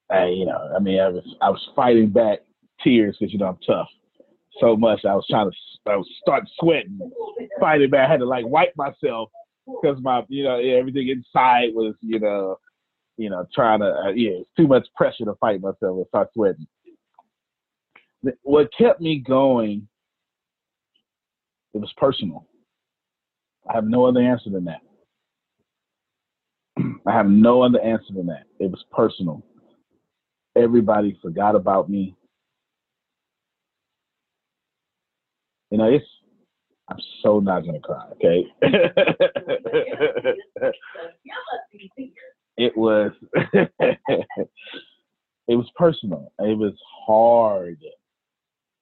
[0.10, 2.40] I, you know, I mean, I was I was fighting back
[2.84, 3.88] tears because you know I'm tough
[4.60, 5.06] so much.
[5.06, 5.58] I was trying to,
[5.92, 7.00] I was starting sweating,
[7.60, 8.08] fighting back.
[8.08, 9.30] I had to like wipe myself
[9.66, 12.58] because my, you know, everything inside was, you know,
[13.18, 16.30] you know, trying to, uh, yeah, it's too much pressure to fight myself and start
[16.34, 16.68] sweating.
[18.44, 19.88] What kept me going,
[21.74, 22.46] it was personal.
[23.70, 24.82] I have no other answer than that.
[27.08, 28.44] I have no other answer than that.
[28.60, 29.44] It was personal.
[30.56, 32.17] Everybody forgot about me.
[35.72, 36.06] You know, it's
[36.90, 38.46] I'm so not gonna cry, okay?
[42.58, 43.12] it was
[45.48, 46.32] it was personal.
[46.40, 46.74] It was
[47.06, 47.80] hard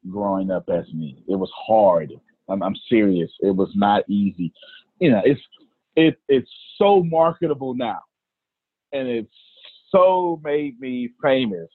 [0.10, 1.24] growing up as me.
[1.28, 2.14] It was hard.
[2.48, 3.32] I'm, I'm serious.
[3.40, 4.54] It was not easy.
[5.00, 5.42] You know, it's
[5.96, 8.02] it it's so marketable now,
[8.92, 9.34] and it's
[9.90, 11.70] so made me famous,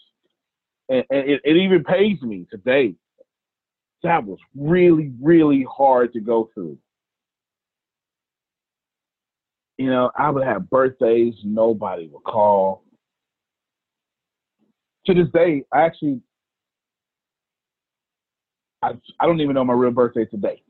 [0.88, 2.94] and, and it, it even pays me today
[4.02, 6.78] that was really, really hard to go through.
[9.78, 12.84] You know, I would have birthdays, nobody would call.
[15.06, 16.20] To this day, I actually,
[18.82, 20.62] I, I don't even know my real birthday today.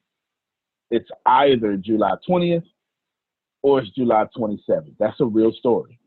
[0.90, 2.64] It's either July 20th
[3.62, 4.94] or it's July 27th.
[4.98, 5.98] That's a real story.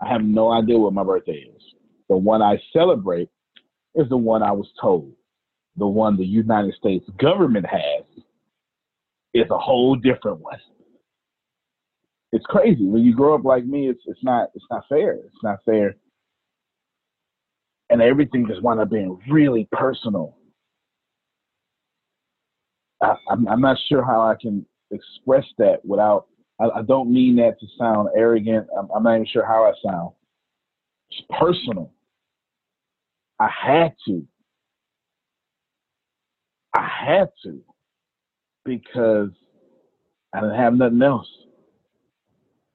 [0.00, 1.62] I have no idea what my birthday is.
[2.08, 3.28] The one I celebrate
[3.94, 5.12] is the one I was told
[5.76, 8.04] the one the United States government has
[9.34, 10.58] is a whole different one.
[12.32, 12.84] It's crazy.
[12.86, 15.14] When you grow up like me, it's it's not it's not fair.
[15.14, 15.96] It's not fair.
[17.88, 20.36] And everything just wound up being really personal.
[23.02, 26.26] I, I'm, I'm not sure how I can express that without.
[26.60, 28.68] I, I don't mean that to sound arrogant.
[28.78, 30.12] I'm, I'm not even sure how I sound.
[31.10, 31.92] It's personal.
[33.40, 34.24] I had to.
[36.74, 37.62] I had to
[38.64, 39.30] because
[40.34, 41.28] I didn't have nothing else.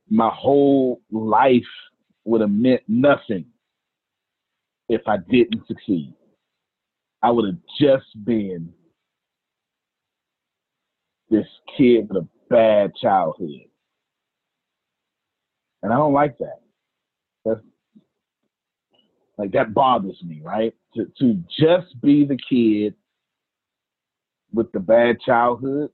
[0.09, 1.63] My whole life
[2.25, 3.45] would have meant nothing
[4.89, 6.13] if I didn't succeed.
[7.23, 8.73] I would have just been
[11.29, 13.49] this kid with a bad childhood.
[15.83, 16.61] And I don't like that.
[17.45, 17.61] That's,
[19.37, 20.73] Like that bothers me, right?
[20.95, 22.95] To to just be the kid
[24.56, 25.89] with the bad childhood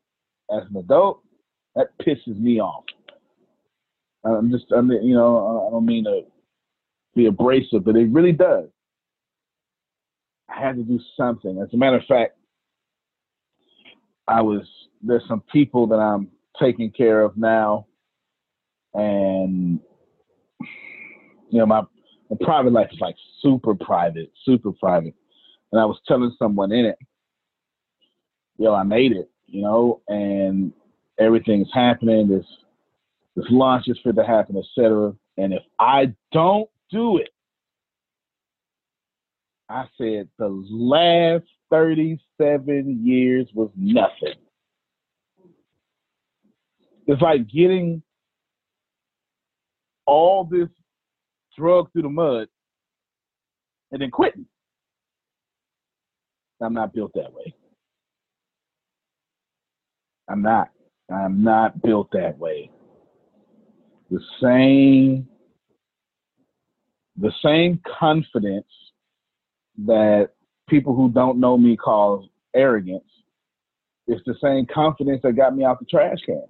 [0.56, 1.22] as an adult,
[1.76, 2.84] that pisses me off.
[4.24, 6.22] I'm just, I mean, you know, I don't mean to
[7.16, 8.70] be abrasive, but it really does.
[10.50, 11.60] I had to do something.
[11.62, 12.38] As a matter of fact,
[14.28, 14.62] I was
[15.02, 17.88] there's some people that I'm taking care of now,
[18.94, 19.80] and
[21.50, 21.82] you know my,
[22.30, 25.16] my private life is like super private, super private.
[25.72, 26.98] And I was telling someone in it,
[28.62, 30.72] yo, I made it, you know, and
[31.20, 32.28] everything's happening.
[32.28, 32.46] This
[33.36, 35.14] this launch is fit to happen, etc.
[35.38, 37.30] And if I don't do it,
[39.68, 44.36] I said the last 37 years was nothing.
[47.08, 48.04] It's like getting
[50.06, 50.68] all this
[51.58, 52.48] drug through the mud
[53.92, 54.46] and then quitting.
[56.62, 57.56] I'm not built that way.
[60.32, 60.70] I'm not.
[61.14, 62.72] I'm not built that way.
[64.10, 65.28] The same
[67.18, 68.68] the same confidence
[69.86, 70.30] that
[70.70, 73.04] people who don't know me call arrogance
[74.08, 76.44] is the same confidence that got me out the trash can.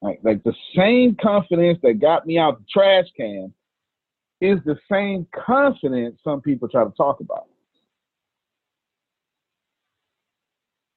[0.00, 3.52] Like, like the same confidence that got me out the trash can
[4.40, 7.49] is the same confidence some people try to talk about.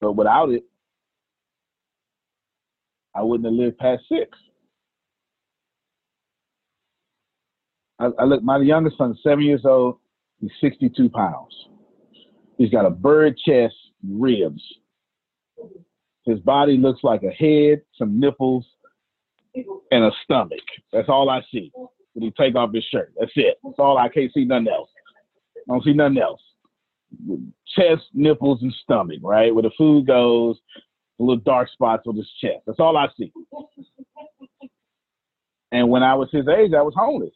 [0.04, 0.66] But without it,
[3.16, 4.38] I wouldn't have lived past six.
[8.00, 10.00] I, I look, my youngest son, seven years old,
[10.42, 11.56] he's 62 pounds.
[12.58, 13.76] He's got a bird chest,
[14.06, 14.62] ribs.
[16.26, 18.66] His body looks like a head, some nipples,
[19.56, 20.60] and a stomach.
[20.92, 21.72] That's all I see
[22.14, 23.14] when he take off his shirt.
[23.18, 23.58] That's it.
[23.64, 24.90] That's all I can't see nothing else.
[25.58, 26.42] I don't see nothing else.
[27.76, 29.54] Chest, nipples, and stomach, right?
[29.54, 30.58] Where the food goes,
[31.18, 32.64] the little dark spots on his chest.
[32.66, 33.32] That's all I see.
[35.72, 37.34] And when I was his age, I was homeless.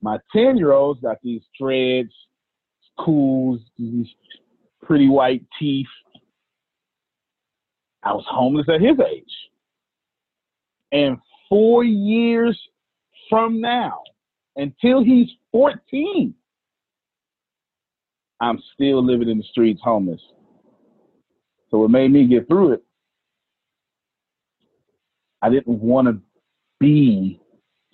[0.00, 2.12] My 10 year olds got these dreads,
[2.98, 4.06] cools, these
[4.82, 5.86] pretty white teeth.
[8.02, 9.24] I was homeless at his age.
[10.92, 11.18] And
[11.48, 12.58] four years
[13.28, 14.02] from now,
[14.56, 16.34] until he's 14,
[18.40, 20.20] I'm still living in the streets homeless.
[21.70, 22.82] So what made me get through it,
[25.42, 26.20] I didn't want to
[26.80, 27.40] be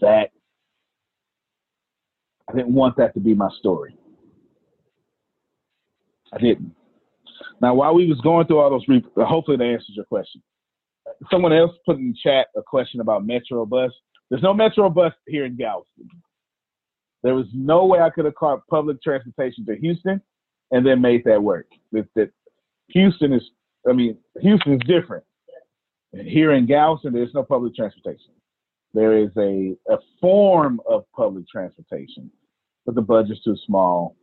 [0.01, 0.30] that
[2.49, 3.97] I didn't want that to be my story.
[6.32, 6.74] I didn't.
[7.61, 8.84] Now, while we was going through all those,
[9.16, 10.42] hopefully that answers your question.
[11.30, 13.92] Someone else put in the chat a question about Metro Bus.
[14.28, 16.09] There's no Metro Bus here in Galveston.
[17.22, 20.20] There was no way I could have caught public transportation to Houston
[20.71, 21.67] and then made that work.
[21.93, 22.31] That, that
[22.89, 23.43] Houston is,
[23.89, 25.25] I mean, Houston is different.
[26.12, 28.33] Here in Galveston, there's no public transportation.
[28.93, 32.31] There is a, a form of public transportation,
[32.87, 34.17] but the budget's too small.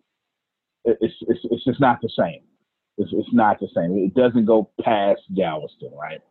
[0.85, 2.41] It's, it's, it's just not the same.
[2.97, 3.97] It's, it's not the same.
[3.97, 6.21] It doesn't go past Galveston, right?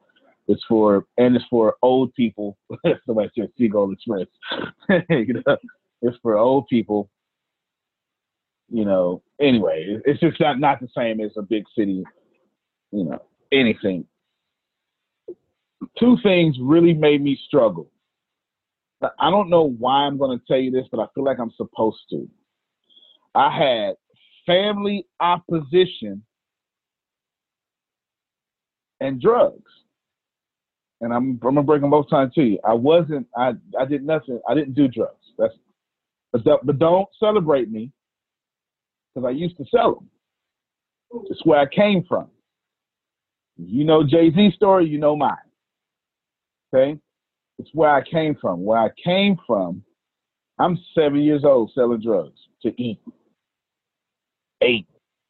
[0.49, 2.59] It's for and it's for old people.
[3.07, 4.27] Somebody said Seagull Express.
[5.09, 5.57] you know,
[6.03, 7.09] it's for old people.
[8.71, 9.23] You know.
[9.41, 12.05] Anyway, it's just not not the same as a big city.
[12.93, 14.07] You know, anything.
[15.99, 17.91] Two things really made me struggle.
[19.19, 21.53] I don't know why I'm going to tell you this, but I feel like I'm
[21.57, 22.29] supposed to.
[23.35, 23.95] I had
[24.47, 26.23] family opposition
[29.01, 29.71] and drugs.
[31.01, 32.59] And I'm, I'm gonna break them both times to you.
[32.63, 33.27] I wasn't.
[33.35, 34.39] I I did nothing.
[34.47, 35.25] I didn't do drugs.
[35.39, 35.55] That's
[36.33, 37.91] but, but don't celebrate me
[39.21, 40.09] because I used to sell them.
[41.31, 42.29] It's where I came from.
[43.57, 44.87] You know Jay Z story.
[44.87, 45.37] You know mine.
[46.73, 46.99] Okay.
[47.59, 48.65] It's where I came from.
[48.65, 49.83] Where I came from,
[50.59, 53.01] I'm seven years old selling drugs to eat.
[54.63, 54.87] Eight,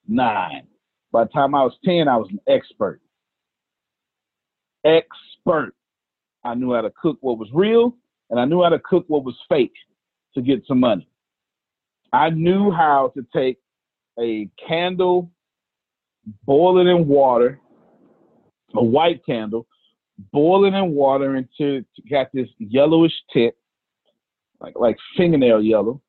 [0.06, 0.66] nine.
[1.12, 3.00] By the time I was 10, I was an expert.
[4.84, 5.74] Expert.
[6.44, 7.96] I knew how to cook what was real
[8.28, 9.74] and I knew how to cook what was fake
[10.34, 11.08] to get some money.
[12.12, 13.58] I knew how to take
[14.20, 15.30] a candle,
[16.44, 17.60] boiling in water,
[18.74, 19.66] a white candle,
[20.32, 23.56] boiling in water until it got this yellowish tip,
[24.60, 26.00] like like fingernail yellow.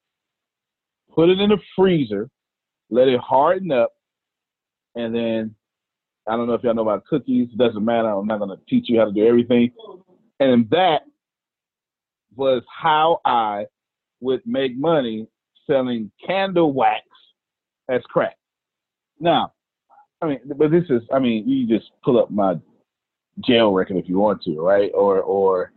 [1.13, 2.29] Put it in the freezer,
[2.89, 3.91] let it harden up,
[4.95, 5.55] and then
[6.27, 7.49] I don't know if y'all know about cookies.
[7.51, 8.09] It doesn't matter.
[8.09, 9.71] I'm not gonna teach you how to do everything.
[10.39, 11.01] And that
[12.35, 13.65] was how I
[14.21, 15.27] would make money
[15.67, 17.01] selling candle wax
[17.89, 18.37] as crack.
[19.19, 19.53] Now,
[20.21, 22.55] I mean, but this is, I mean, you just pull up my
[23.45, 24.91] jail record if you want to, right?
[24.93, 25.71] Or, or,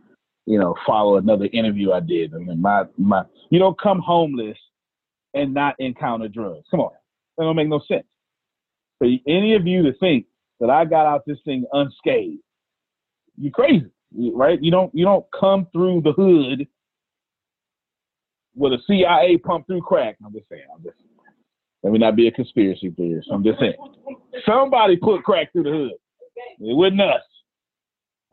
[0.45, 2.33] you know, follow another interview I did.
[2.33, 4.57] I mean, my, my, you don't come homeless
[5.33, 6.65] and not encounter drugs.
[6.69, 6.91] Come on.
[7.37, 8.05] That don't make no sense.
[8.99, 10.25] For any of you to think
[10.59, 12.41] that I got out this thing unscathed,
[13.37, 13.91] you crazy,
[14.33, 14.61] right?
[14.61, 16.67] You don't, you don't come through the hood
[18.55, 20.15] with a CIA pump through crack.
[20.25, 20.63] I'm just saying.
[20.73, 20.95] I'm just
[21.85, 23.29] let me not be a conspiracy theorist.
[23.31, 23.75] I'm just saying.
[24.43, 25.91] Somebody put crack through the hood.
[26.59, 27.21] It wasn't us.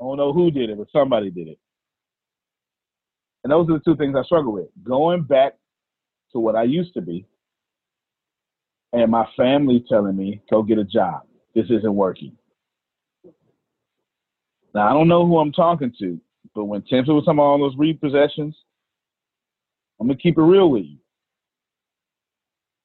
[0.00, 1.58] I don't know who did it, but somebody did it.
[3.44, 4.68] And those are the two things I struggle with.
[4.82, 5.52] Going back
[6.32, 7.26] to what I used to be,
[8.94, 11.20] and my family telling me, go get a job.
[11.54, 12.34] This isn't working.
[14.74, 16.18] Now, I don't know who I'm talking to,
[16.54, 18.54] but when Timothy was talking about all those repossessions,
[20.00, 20.96] I'm going to keep it real with you.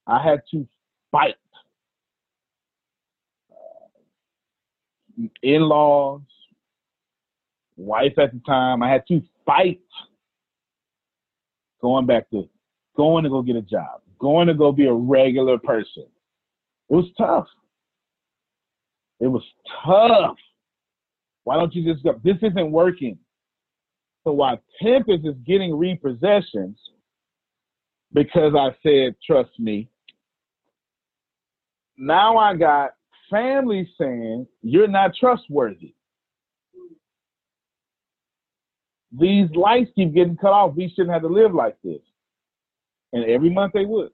[0.07, 0.65] I had to
[1.11, 1.35] fight
[3.51, 6.21] uh, in laws,
[7.75, 8.81] wife at the time.
[8.81, 9.81] I had to fight
[11.81, 12.47] going back to
[12.95, 16.05] going to go get a job, going to go be a regular person.
[16.89, 17.47] It was tough.
[19.19, 19.43] It was
[19.85, 20.37] tough.
[21.43, 22.19] Why don't you just go?
[22.23, 23.17] This isn't working.
[24.23, 26.75] So while Tempest is getting repossessions
[28.13, 29.89] because I said, trust me,
[31.97, 32.91] now I got
[33.29, 35.93] family saying you're not trustworthy.
[39.17, 40.75] These lights keep getting cut off.
[40.75, 42.01] We shouldn't have to live like this.
[43.13, 44.11] And every month they would.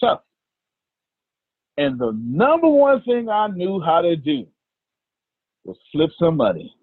[0.00, 0.20] Tough.
[1.78, 4.46] And the number one thing I knew how to do
[5.64, 6.74] was flip some money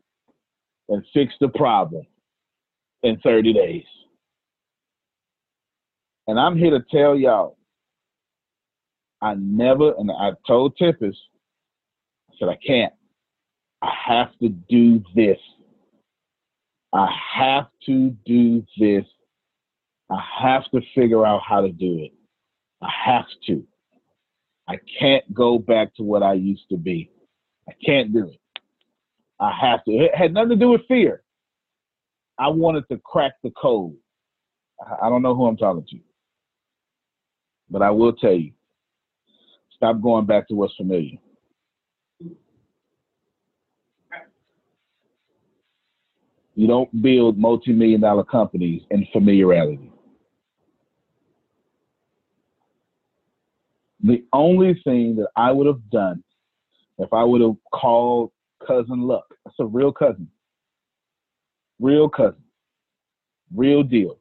[0.89, 2.05] and fix the problem
[3.03, 3.86] in 30 days.
[6.28, 7.57] And I'm here to tell y'all
[9.24, 11.17] I never, and I told Tempest,
[12.30, 12.93] I said, I can't.
[13.82, 15.38] I have to do this.
[16.91, 19.05] I have to do this.
[20.11, 22.11] I have to figure out how to do it.
[22.82, 23.65] I have to.
[24.67, 27.09] I can't go back to what I used to be.
[27.69, 28.61] I can't do it.
[29.39, 29.91] I have to.
[29.91, 31.24] It had nothing to do with fear.
[32.38, 33.95] I wanted to crack the code.
[35.01, 35.99] I don't know who I'm talking to.
[37.69, 38.51] But I will tell you,
[39.84, 41.17] Stop going back to what's familiar.
[46.55, 49.91] You don't build multi-million dollar companies in familiarity.
[54.01, 56.23] The only thing that I would have done
[56.97, 58.31] if I would have called
[58.65, 60.29] cousin Luck, that's a real cousin,
[61.81, 62.41] real cousin,
[63.53, 64.17] real deal.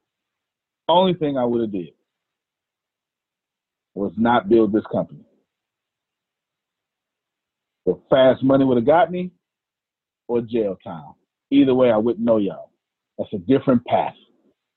[0.88, 1.90] Only thing I would have did
[3.94, 5.24] was not build this company.
[7.86, 9.30] The fast money would have got me
[10.28, 11.14] or jail time.
[11.50, 12.70] Either way, I wouldn't know y'all.
[13.18, 14.14] That's a different path.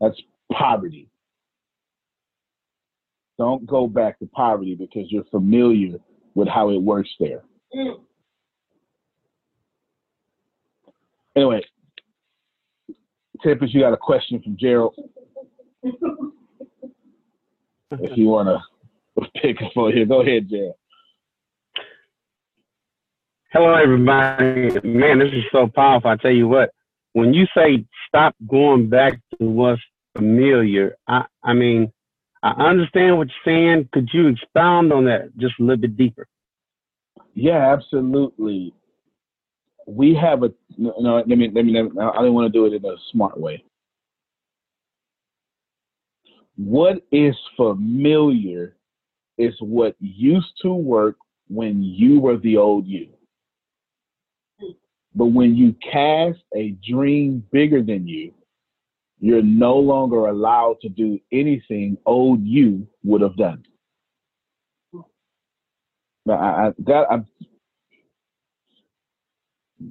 [0.01, 0.19] That's
[0.51, 1.09] poverty.
[3.37, 5.97] Don't go back to poverty because you're familiar
[6.35, 7.43] with how it works there.
[11.35, 11.61] Anyway,
[13.43, 14.95] Tempest, you got a question from Gerald.
[17.91, 18.59] if you want to
[19.41, 20.75] pick up for here, go ahead, Gerald.
[23.57, 24.81] Hello, everybody.
[24.83, 26.11] Man, this is so powerful.
[26.11, 26.71] I tell you what,
[27.13, 29.81] when you say stop going back to what's
[30.13, 31.89] familiar, I, I mean,
[32.43, 33.87] I understand what you're saying.
[33.93, 36.27] Could you expound on that just a little bit deeper?
[37.33, 38.73] Yeah, absolutely.
[39.87, 41.23] We have a no.
[41.25, 41.71] Let me let me.
[41.81, 43.63] Let me I don't want to do it in a smart way.
[46.57, 48.75] What is familiar
[49.37, 51.15] is what used to work
[51.47, 53.14] when you were the old you.
[55.15, 58.33] But when you cast a dream bigger than you,
[59.19, 63.63] you're no longer allowed to do anything old you would have done.
[66.25, 67.11] Now, I, I got.
[67.11, 67.19] I,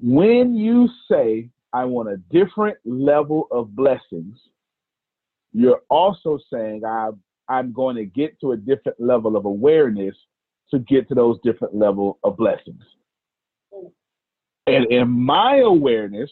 [0.03, 4.37] when you say I want a different level of blessings,
[5.53, 7.11] you're also saying I
[7.49, 10.17] I'm going to get to a different level of awareness
[10.71, 12.83] to get to those different level of blessings.
[14.67, 16.31] And in my awareness,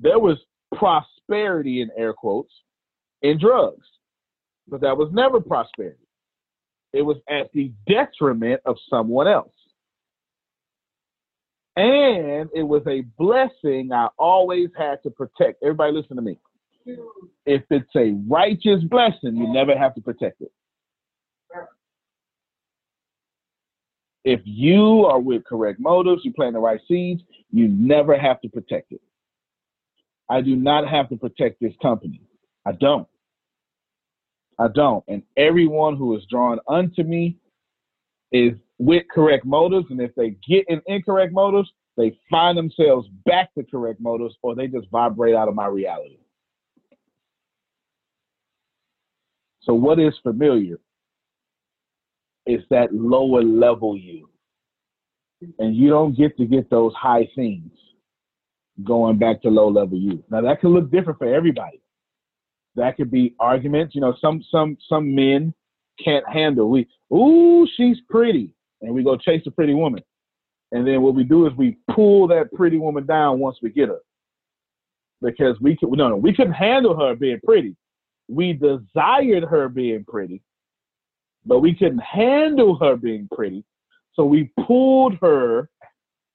[0.00, 0.38] there was
[0.74, 2.52] prosperity in air quotes
[3.22, 3.86] in drugs,
[4.68, 5.98] but that was never prosperity.
[6.92, 9.52] It was at the detriment of someone else.
[11.76, 15.62] And it was a blessing I always had to protect.
[15.62, 16.38] Everybody listen to me.
[17.46, 20.50] If it's a righteous blessing, you never have to protect it.
[24.24, 28.48] If you are with correct motives, you plant the right seeds, you never have to
[28.48, 29.00] protect it.
[30.28, 32.20] I do not have to protect this company.
[32.66, 33.08] I don't.
[34.58, 35.02] I don't.
[35.08, 37.36] And everyone who is drawn unto me
[38.30, 39.86] is with correct motives.
[39.90, 44.54] And if they get in incorrect motives, they find themselves back to correct motives or
[44.54, 46.18] they just vibrate out of my reality.
[49.62, 50.78] So, what is familiar?
[52.54, 54.28] It's that lower level you.
[55.58, 57.72] And you don't get to get those high things
[58.84, 60.22] going back to low level you.
[60.30, 61.80] Now, that can look different for everybody.
[62.76, 63.94] That could be arguments.
[63.94, 65.52] You know, some some some men
[66.02, 66.70] can't handle.
[66.70, 70.02] We, ooh, she's pretty, and we go chase a pretty woman,
[70.72, 73.88] and then what we do is we pull that pretty woman down once we get
[73.88, 74.00] her,
[75.20, 77.74] because we could no no we couldn't handle her being pretty.
[78.28, 80.40] We desired her being pretty,
[81.50, 83.64] but we couldn't handle her being pretty,
[84.14, 85.68] so we pulled her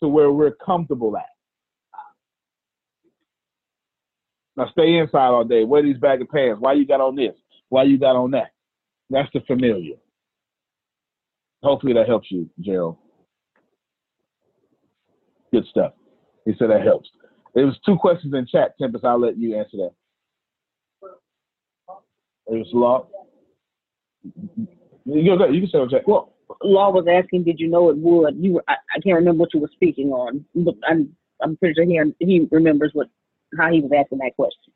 [0.03, 1.23] to where we're comfortable at.
[4.57, 5.63] Now stay inside all day.
[5.63, 6.59] Wear these baggy pants.
[6.59, 7.33] Why you got on this?
[7.69, 8.51] Why you got on that?
[9.09, 9.95] That's the familiar.
[11.63, 12.97] Hopefully that helps you, Gerald.
[15.53, 15.93] Good stuff.
[16.43, 17.09] He said that helps.
[17.53, 19.05] There was two questions in chat, Tempest.
[19.05, 19.91] I'll let you answer that.
[22.47, 23.07] It was law.
[25.05, 25.47] You go.
[25.47, 26.07] You can say what chat.
[26.07, 26.33] Well,
[26.63, 28.35] Law was asking, did you know it would?
[28.37, 31.75] You, were, I, I can't remember what you were speaking on, but I'm, I'm pretty
[31.75, 33.07] sure he, he remembers what
[33.57, 34.73] how he was asking that question.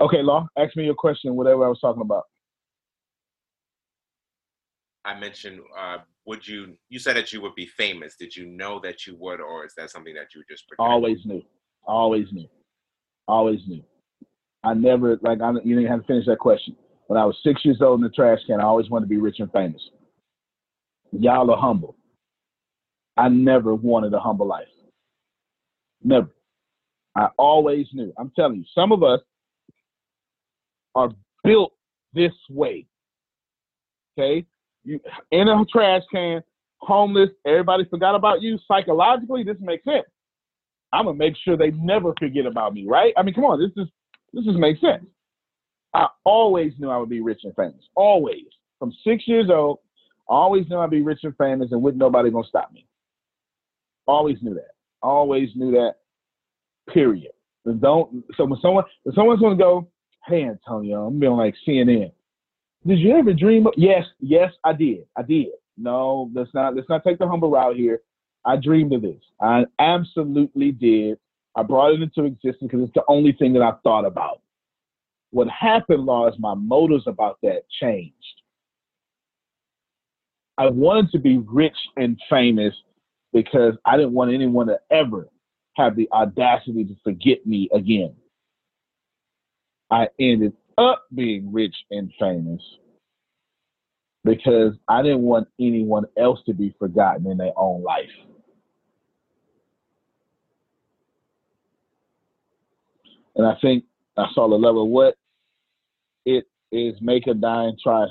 [0.00, 2.24] Okay, Law, ask me your question, whatever I was talking about.
[5.04, 6.76] I mentioned, uh, would you?
[6.88, 8.16] You said that you would be famous.
[8.16, 10.92] Did you know that you would, or is that something that you just projected?
[10.92, 11.42] Always knew.
[11.84, 12.48] Always knew.
[13.26, 13.82] Always knew.
[14.62, 15.40] I never like.
[15.40, 16.76] I, you didn't have to finish that question.
[17.12, 19.18] When I was six years old in the trash can, I always wanted to be
[19.18, 19.82] rich and famous.
[21.10, 21.94] Y'all are humble.
[23.18, 24.64] I never wanted a humble life.
[26.02, 26.30] Never.
[27.14, 28.14] I always knew.
[28.16, 29.20] I'm telling you, some of us
[30.94, 31.10] are
[31.44, 31.74] built
[32.14, 32.86] this way.
[34.18, 34.46] Okay?
[34.82, 34.98] You
[35.32, 36.42] in a trash can,
[36.78, 38.58] homeless, everybody forgot about you.
[38.66, 40.06] Psychologically, this makes sense.
[40.94, 43.12] I'm gonna make sure they never forget about me, right?
[43.18, 43.90] I mean, come on, this is
[44.32, 45.04] this just makes sense.
[45.94, 47.82] I always knew I would be rich and famous.
[47.94, 48.46] Always.
[48.78, 49.78] From six years old,
[50.28, 52.86] I always knew I'd be rich and famous and wouldn't nobody gonna stop me.
[54.06, 54.72] Always knew that.
[55.02, 55.96] Always knew that.
[56.92, 57.32] Period.
[57.80, 59.88] don't so when someone when someone's gonna go,
[60.26, 62.12] hey Antonio, I'm being like CNN.
[62.86, 65.06] Did you ever dream of yes, yes, I did.
[65.16, 65.48] I did.
[65.76, 68.00] No, let's not let's not take the humble route here.
[68.44, 69.22] I dreamed of this.
[69.40, 71.18] I absolutely did.
[71.54, 74.41] I brought it into existence because it's the only thing that I thought about.
[75.32, 78.14] What happened, is my motives about that changed.
[80.58, 82.74] I wanted to be rich and famous
[83.32, 85.28] because I didn't want anyone to ever
[85.76, 88.14] have the audacity to forget me again.
[89.90, 92.60] I ended up being rich and famous
[94.24, 98.10] because I didn't want anyone else to be forgotten in their own life.
[103.34, 103.84] And I think
[104.18, 105.16] I saw the level of what
[106.24, 108.06] it is make a die and try.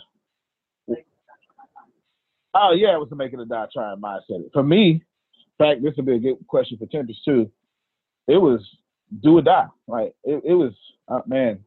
[2.54, 4.52] Oh yeah, it was to make it a die trying mindset.
[4.52, 5.04] For me,
[5.62, 7.50] fact, this would be a good question for Tempest too.
[8.28, 8.62] It was
[9.22, 9.68] do or die.
[9.88, 10.14] Right?
[10.24, 10.74] It, it was
[11.08, 11.60] uh, man.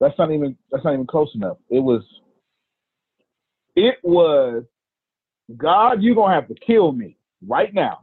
[0.00, 1.58] That's not even that's not even close enough.
[1.70, 2.02] It was.
[3.74, 4.64] It was.
[5.56, 8.00] God, you're gonna have to kill me right now.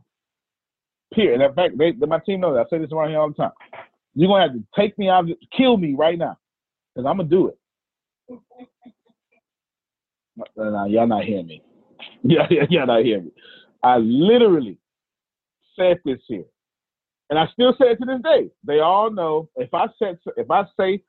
[1.14, 1.42] Period.
[1.42, 2.68] In fact, they, my team knows that.
[2.68, 3.52] I say this around here all the time.
[4.16, 6.38] You're gonna have to take me out, kill me right now,
[6.94, 7.58] because I'm gonna do it.
[10.56, 11.62] No, y'all not hearing me.
[12.22, 13.32] Yeah, yeah, y'all not hearing me.
[13.82, 14.78] I literally
[15.78, 16.44] said this here,
[17.30, 18.50] and I still say it to this day.
[18.66, 21.02] They all know if I said if I say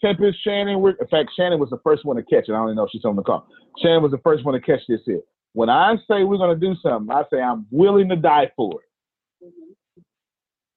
[0.00, 2.52] Tempest Shannon, in fact Shannon was the first one to catch it.
[2.52, 3.46] I don't even know if she's on the call.
[3.80, 5.22] Shannon was the first one to catch this here.
[5.54, 9.44] When I say we're gonna do something, I say I'm willing to die for it.
[9.46, 10.00] Mm-hmm.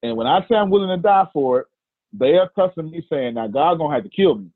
[0.03, 1.67] And when I say I'm willing to die for it,
[2.17, 4.51] they are to me saying, now God's gonna have to kill me.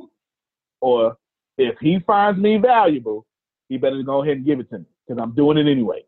[0.82, 1.18] Or
[1.58, 3.26] if he finds me valuable,
[3.68, 6.04] he better go ahead and give it to me because I'm doing it anyway.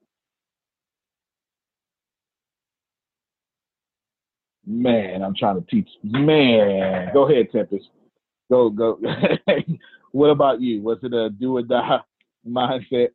[4.66, 5.90] Man, I'm trying to teach.
[6.04, 7.90] Man, go ahead, Tempest.
[8.50, 9.00] Go, go.
[10.12, 10.82] what about you?
[10.82, 12.00] Was it a do or die
[12.48, 13.10] mindset?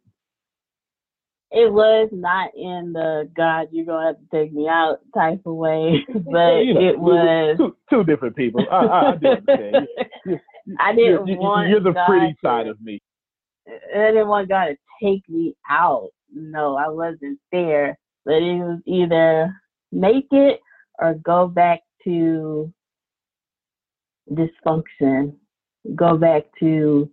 [1.51, 5.55] It was not in the God, you're gonna have to take me out type of
[5.55, 7.57] way, but You know, it was.
[7.57, 8.64] two, two different people.
[8.70, 9.88] I, I, I do understand.
[10.80, 13.01] I didn't you- you- want You're the God pretty to- side of me.
[13.68, 16.11] I didn't want God to take me out.
[16.32, 17.99] No, I wasn't there.
[18.24, 19.53] But it was either
[19.92, 20.61] make it
[20.99, 22.72] or go back to
[24.30, 25.34] dysfunction,
[25.94, 27.11] go back to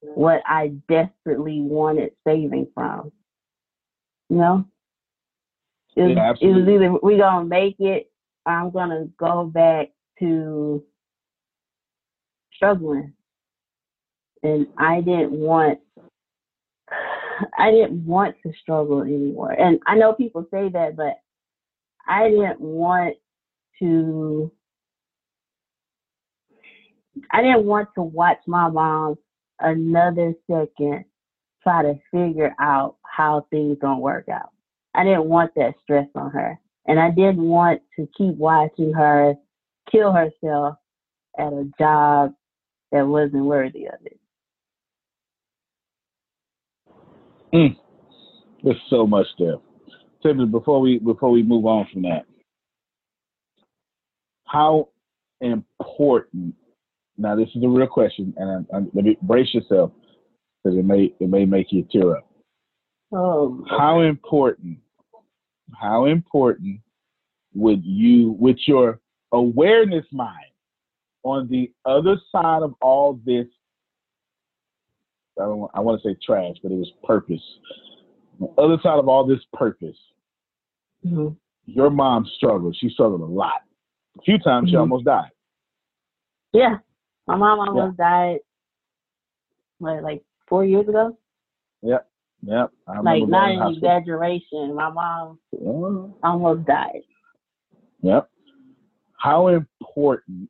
[0.00, 3.12] what I desperately wanted saving from.
[4.32, 4.64] You know?
[5.94, 8.10] It was, Yeah, it was either we gonna make it
[8.46, 10.82] or I'm gonna go back to
[12.54, 13.12] struggling.
[14.42, 15.80] And I didn't want
[17.58, 19.52] I didn't want to struggle anymore.
[19.52, 21.20] And I know people say that, but
[22.08, 23.16] I didn't want
[23.80, 24.50] to
[27.32, 29.16] I didn't want to watch my mom
[29.60, 31.04] another second
[31.62, 34.50] try to figure out how things don't work out.
[34.94, 36.58] I didn't want that stress on her.
[36.86, 39.34] And I didn't want to keep watching her
[39.90, 40.76] kill herself
[41.38, 42.32] at a job
[42.90, 44.18] that wasn't worthy of it.
[47.54, 47.76] Mm.
[48.64, 49.56] There's so much there.
[50.22, 52.24] Tiffany, before we before we move on from that,
[54.46, 54.88] how
[55.40, 56.54] important?
[57.18, 59.90] Now, this is a real question, and I, I, let me brace yourself
[60.62, 62.31] because it may it may make you tear up.
[63.12, 64.78] Oh, How important?
[65.74, 66.80] How important
[67.54, 69.00] would you, with your
[69.32, 70.46] awareness mind,
[71.22, 73.46] on the other side of all this?
[75.38, 75.58] I don't.
[75.58, 77.42] want- I want to say trash, but it was purpose.
[78.40, 79.98] On the other side of all this purpose,
[81.04, 81.36] Mhm.
[81.66, 82.76] your mom struggled.
[82.76, 83.62] She struggled a lot.
[84.18, 84.80] A few times she Mhm.
[84.80, 85.30] almost died.
[86.52, 86.78] Yeah.
[87.26, 88.40] My mom almost died
[89.78, 91.16] what, like four years ago?
[91.82, 92.11] Yep.
[92.42, 92.70] Yep.
[92.88, 93.76] I Like not an hospital.
[93.76, 94.74] exaggeration.
[94.74, 96.14] My mom Oh.
[96.22, 97.02] almost died.
[98.02, 98.28] Yep.
[99.18, 100.48] How important,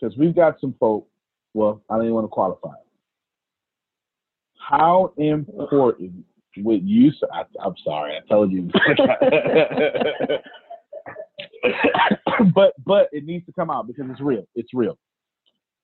[0.00, 1.06] because we've got some folk,
[1.54, 2.74] well, I don't even want to qualify.
[4.58, 6.24] How important
[6.58, 7.26] would you say?
[7.32, 8.68] I, I'm sorry, I told you.
[12.54, 14.46] but but it needs to come out because it's real.
[14.54, 14.98] It's real.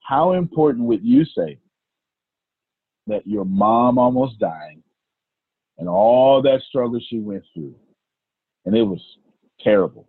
[0.00, 1.58] How important would you say
[3.06, 4.82] that your mom almost dying
[5.78, 7.74] and all that struggle she went through,
[8.64, 9.00] and it was
[9.60, 10.08] terrible.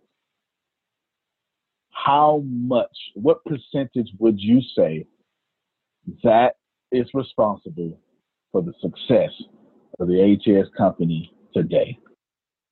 [1.90, 5.06] How much, what percentage would you say
[6.24, 6.56] that
[6.90, 7.98] is responsible
[8.52, 9.30] for the success
[9.98, 11.98] of the ATS company today?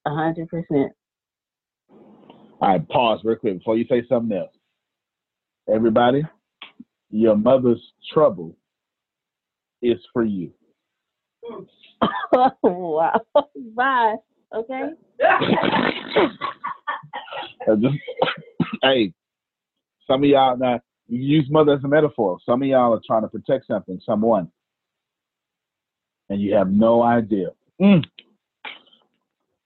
[0.06, 0.92] A hundred percent.
[2.60, 4.50] All right, pause real quick before you say something else.
[5.72, 6.22] Everybody,
[7.10, 7.82] your mother's
[8.12, 8.56] trouble
[9.82, 10.50] is for you.
[11.44, 11.64] Hmm.
[12.62, 13.20] wow.
[13.74, 14.14] Bye.
[14.54, 14.90] Okay.
[17.68, 17.76] Uh,
[18.82, 19.12] hey,
[20.06, 22.38] some of y'all now you use mother as a metaphor.
[22.44, 24.50] Some of y'all are trying to protect something, someone,
[26.28, 27.48] and you have no idea.
[27.80, 28.04] Mm.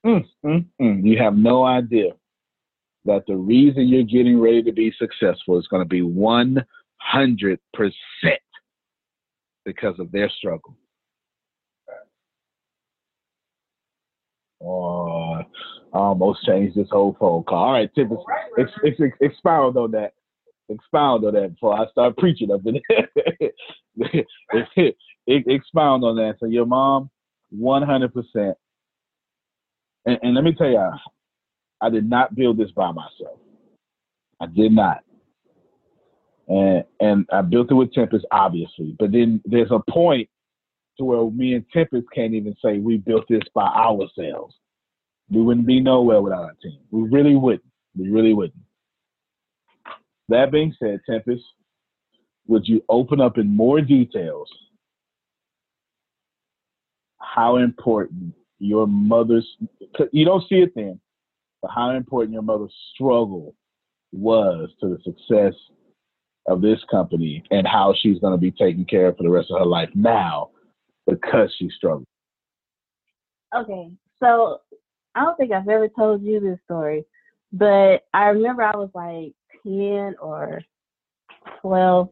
[0.04, 1.04] Mm, mm, mm.
[1.04, 2.12] You have no idea
[3.04, 6.64] that the reason you're getting ready to be successful is going to be 100%
[9.64, 10.76] because of their struggle.
[14.64, 15.34] Oh,
[15.92, 17.64] I almost changed this whole phone call.
[17.64, 17.90] All right,
[18.58, 18.70] ex,
[19.20, 20.12] expound on that.
[20.68, 22.80] Expound on that before I start preaching up in
[25.26, 26.36] expound on that.
[26.40, 27.10] So your mom,
[27.54, 28.54] 100%.
[30.04, 30.90] And, and let me tell you,
[31.80, 33.38] I did not build this by myself.
[34.40, 35.02] I did not.
[36.48, 38.96] And and I built it with Tempest, obviously.
[38.98, 40.28] But then there's a point
[40.98, 44.54] to where me and Tempest can't even say we built this by ourselves.
[45.30, 46.78] We wouldn't be nowhere without our team.
[46.90, 47.64] We really wouldn't.
[47.96, 48.58] We really wouldn't.
[50.28, 51.42] That being said, Tempest,
[52.46, 54.48] would you open up in more details
[57.18, 59.46] how important your mother's,
[60.12, 61.00] you don't see it then,
[61.62, 63.54] but how important your mother's struggle
[64.12, 65.54] was to the success
[66.46, 69.50] of this company and how she's going to be taken care of for the rest
[69.50, 70.50] of her life now
[71.06, 72.06] because she struggled.
[73.54, 73.90] Okay.
[74.18, 74.58] So
[75.14, 77.04] I don't think I've ever told you this story,
[77.52, 79.34] but I remember I was like
[79.64, 80.62] 10 or
[81.60, 82.08] 12.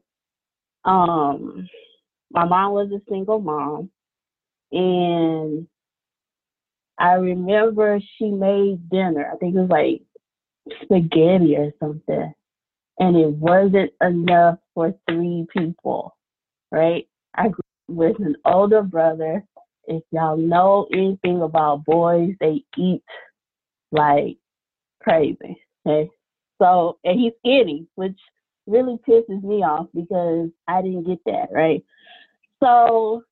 [0.85, 1.69] Um,
[2.31, 3.91] my mom was a single mom,
[4.73, 5.67] and
[6.99, 9.31] I remember she made dinner.
[9.33, 10.03] I think it was like
[10.83, 12.33] spaghetti or something,
[12.99, 16.17] and it wasn't enough for three people,
[16.71, 17.09] right?
[17.35, 19.45] I grew with an older brother
[19.91, 23.03] if y'all know anything about boys, they eat
[23.91, 24.37] like
[25.03, 25.61] crazy.
[25.85, 26.09] Okay.
[26.61, 28.19] So, and he's skinny, which
[28.67, 31.83] really pisses me off because I didn't get that, right?
[32.63, 33.25] So,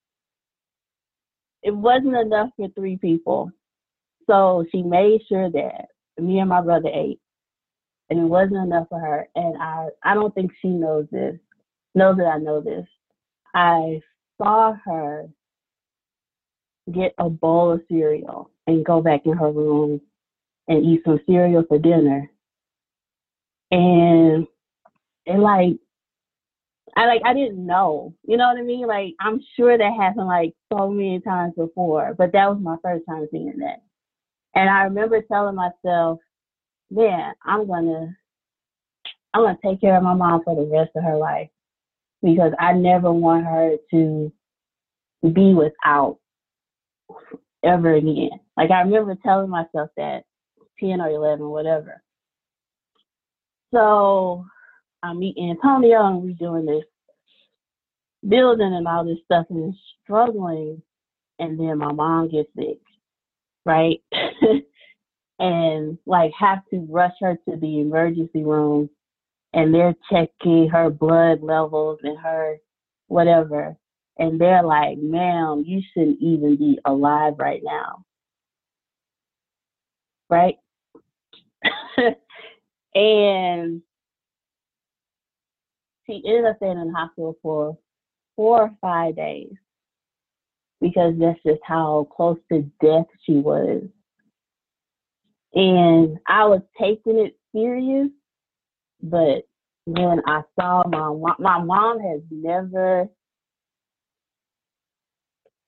[1.63, 3.51] it wasn't enough for three people.
[4.27, 5.89] So, she made sure that
[6.19, 7.21] me and my brother ate,
[8.11, 9.29] and it wasn't enough for her.
[9.37, 11.37] And I, I don't think she knows this,
[11.95, 12.87] knows that I know this.
[13.55, 14.01] I
[14.39, 15.29] saw her
[16.93, 20.01] get a bowl of cereal and go back in her room
[20.69, 22.31] and eat some cereal for dinner.
[23.71, 24.47] And
[25.27, 25.75] it like
[26.97, 28.15] I like I didn't know.
[28.27, 28.87] You know what I mean?
[28.87, 33.05] Like I'm sure that happened like so many times before, but that was my first
[33.09, 33.83] time seeing that.
[34.55, 36.21] And I remember telling myself,
[36.91, 38.17] man, I'm gonna
[39.35, 41.51] I'm gonna take care of my mom for the rest of her life
[42.23, 44.33] because I never want her to
[45.23, 46.19] be without
[47.65, 48.31] ever again.
[48.57, 50.25] Like I remember telling myself that
[50.81, 52.03] 10 or 11, whatever.
[53.75, 54.45] So
[55.03, 56.85] I meet Antonio and we're doing this
[58.29, 60.83] building and all this stuff and struggling.
[61.39, 62.81] And then my mom gets sick,
[63.65, 64.01] right?
[65.39, 68.91] and like have to rush her to the emergency room
[69.53, 72.59] and they're checking her blood levels and her
[73.07, 73.77] whatever.
[74.19, 78.05] And they're like, ma'am, you shouldn't even be alive right now.
[80.29, 80.57] Right?
[82.95, 83.83] and
[86.07, 87.79] she ended up staying in the hospital for
[88.37, 89.53] four or five days
[90.81, 93.83] because that's just how close to death she was.
[95.55, 98.09] And I was taking it serious,
[99.03, 99.43] but
[99.87, 103.09] when I saw my my mom has never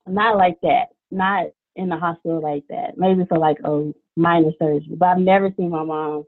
[0.06, 2.96] not like that, not in the hospital like that.
[2.96, 6.24] Maybe for like a minor surgery, but I've never seen my mom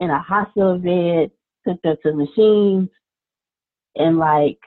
[0.00, 1.30] in a hospital bed,
[1.64, 2.90] hooked up to machines,
[3.94, 4.58] and like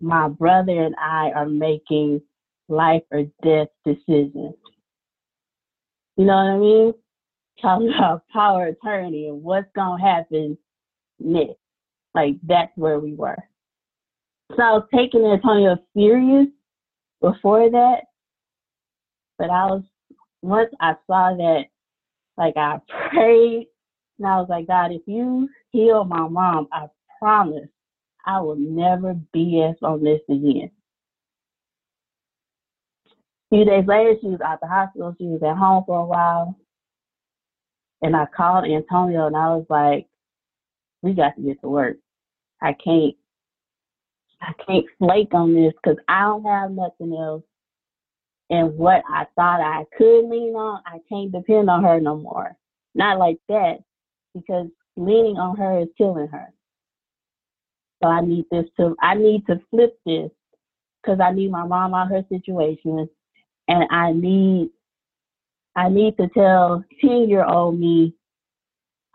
[0.00, 2.22] my brother and I are making
[2.68, 4.54] life or death decisions.
[6.16, 6.94] You know what I mean?
[7.62, 10.58] Talking about power attorney and what's gonna happen
[11.20, 11.58] next.
[12.14, 13.38] Like that's where we were.
[14.56, 16.48] So I was taking Antonio serious
[17.20, 18.00] before that,
[19.38, 19.82] but I was
[20.42, 21.64] once I saw that,
[22.36, 23.68] like I prayed
[24.18, 26.86] and I was like, God, if you heal my mom, I
[27.18, 27.68] promise
[28.26, 30.70] I will never BS on this again.
[33.50, 35.14] A few days later, she was out the hospital.
[35.18, 36.56] She was at home for a while.
[38.02, 40.06] And I called Antonio and I was like,
[41.02, 41.96] we got to get to work.
[42.60, 43.14] I can't,
[44.40, 47.44] I can't flake on this because I don't have nothing else.
[48.50, 52.56] And what I thought I could lean on, I can't depend on her no more.
[52.94, 53.78] Not like that,
[54.34, 56.52] because leaning on her is killing her.
[58.02, 60.30] So I need this to I need to flip this
[61.02, 63.08] because I need my mom out of her situation
[63.68, 64.70] and I need
[65.74, 68.14] I need to tell ten year old me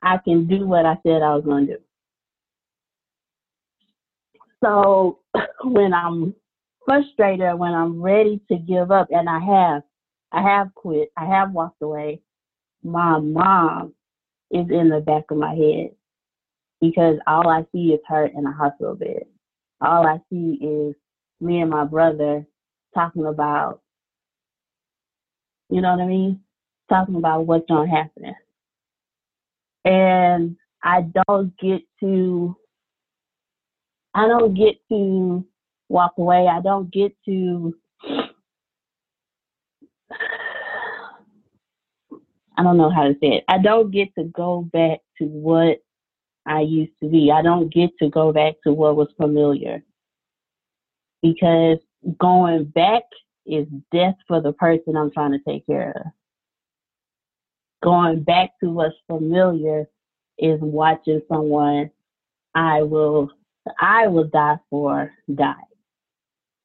[0.01, 1.77] I can do what I said I was gonna do.
[4.63, 5.19] So
[5.63, 6.33] when I'm
[6.85, 9.83] frustrated, when I'm ready to give up, and I have,
[10.31, 12.21] I have quit, I have walked away,
[12.83, 13.93] my mom
[14.51, 15.91] is in the back of my head
[16.79, 19.25] because all I see is her in a hospital bed.
[19.81, 20.95] All I see is
[21.41, 22.45] me and my brother
[22.93, 23.81] talking about,
[25.69, 26.39] you know what I mean?
[26.89, 28.35] Talking about what's to happen.
[29.83, 32.55] And I don't get to,
[34.13, 35.45] I don't get to
[35.89, 36.47] walk away.
[36.47, 37.75] I don't get to,
[42.57, 43.43] I don't know how to say it.
[43.47, 45.79] I don't get to go back to what
[46.45, 47.31] I used to be.
[47.31, 49.83] I don't get to go back to what was familiar
[51.21, 51.77] because
[52.19, 53.03] going back
[53.45, 56.11] is death for the person I'm trying to take care of.
[57.83, 59.87] Going back to what's familiar
[60.37, 61.91] is watching someone
[62.55, 63.29] I will
[63.79, 65.53] I will die for die.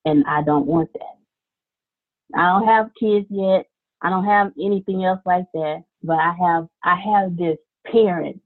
[0.04, 1.18] And I don't want that.
[2.34, 3.66] I don't have kids yet.
[4.00, 8.40] I don't have anything else like that, but I have I have this parent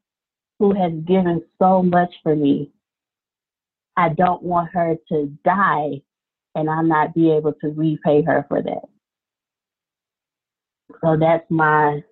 [0.59, 2.73] who has given so much for me.
[3.97, 6.03] I don't want her to die
[6.55, 8.89] and I not be able to repay her for that.
[11.01, 12.03] So that's my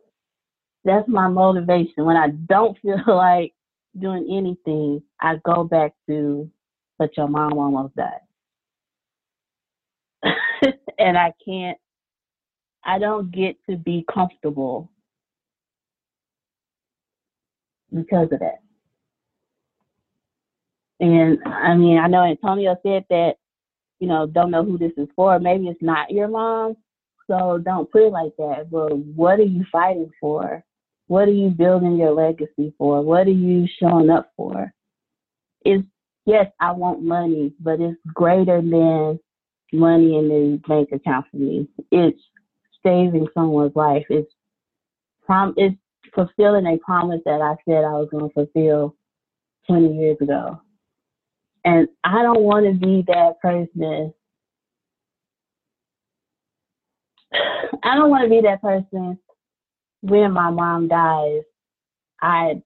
[0.84, 2.04] that's my motivation.
[2.04, 3.54] When I don't feel like
[3.98, 6.50] doing anything, I go back to
[6.98, 8.20] but your mom almost died.
[10.98, 11.78] and I can't.
[12.84, 14.90] I don't get to be comfortable
[17.92, 18.60] because of that.
[21.00, 23.34] And I mean, I know Antonio said that,
[24.00, 25.38] you know, don't know who this is for.
[25.38, 26.76] Maybe it's not your mom,
[27.26, 28.70] so don't put it like that.
[28.70, 30.62] But what are you fighting for?
[31.06, 33.02] What are you building your legacy for?
[33.02, 34.72] What are you showing up for?
[35.64, 35.84] It's
[36.24, 39.20] yes, I want money, but it's greater than
[39.72, 41.68] money in the bank account for me.
[41.90, 42.20] It's
[42.82, 44.04] saving someone's life.
[44.08, 44.32] It's
[45.26, 45.76] prom it's
[46.14, 48.96] fulfilling a promise that I said I was going to fulfill
[49.66, 50.60] 20 years ago.
[51.64, 54.12] And I don't want to be that person.
[57.82, 59.18] I don't want to be that person
[60.04, 61.42] when my mom dies.
[62.20, 62.62] I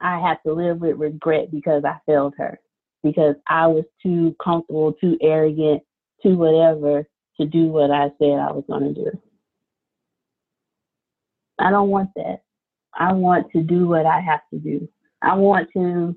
[0.00, 2.60] I have to live with regret because I failed her
[3.02, 5.82] because I was too comfortable, too arrogant,
[6.22, 7.08] too whatever
[7.40, 9.10] to do what I said I was going to do.
[11.58, 12.42] I don't want that.
[12.94, 14.88] I want to do what I have to do.
[15.22, 16.16] I want to.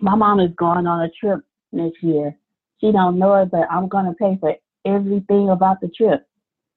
[0.00, 1.40] My mom is going on a trip
[1.72, 2.34] next year.
[2.80, 4.54] She don't know it, but I'm going to pay for
[4.86, 6.26] everything about the trip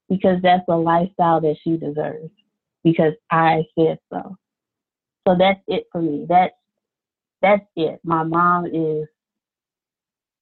[0.10, 2.30] because that's a lifestyle that she deserves
[2.84, 4.38] because I said so.
[5.28, 6.26] So that's it for me.
[6.28, 6.54] That's
[7.42, 8.00] that's it.
[8.04, 9.08] My mom is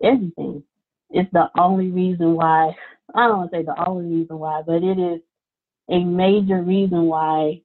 [0.04, 0.64] everything.
[1.10, 2.76] It's the only reason why
[3.14, 5.22] I don't want to say the only reason why, but it is
[5.90, 7.62] a major reason why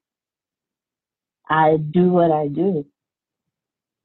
[1.48, 2.84] I do what I do.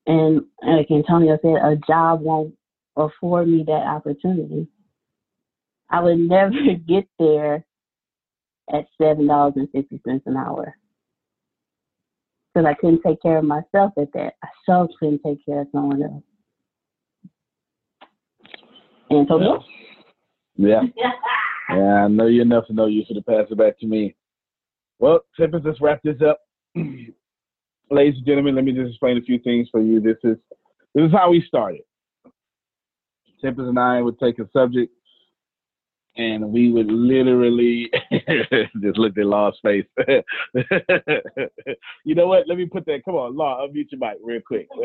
[0.05, 2.55] And like Antonio said, a job won't
[2.95, 4.67] afford me that opportunity.
[5.89, 6.53] I would never
[6.87, 7.65] get there
[8.73, 10.75] at seven dollars and fifty cents an hour
[12.53, 14.33] because I couldn't take care of myself at that.
[14.43, 16.23] I so couldn't take care of someone else.
[19.11, 19.63] Antonio.
[20.55, 20.81] Yeah.
[21.69, 24.15] yeah, I know you enough to know you should have passed it back to me.
[24.99, 26.39] Well, Tempest, let's wrap this up.
[26.75, 29.99] Ladies and gentlemen, let me just explain a few things for you.
[29.99, 30.37] This is
[30.93, 31.81] this is how we started.
[33.41, 34.93] Tempest and I would take a subject
[36.17, 37.89] and we would literally
[38.81, 39.85] just look at Law's face.
[42.03, 42.47] you know what?
[42.47, 43.03] Let me put that.
[43.05, 44.67] Come on, Law, unmute your mic real quick.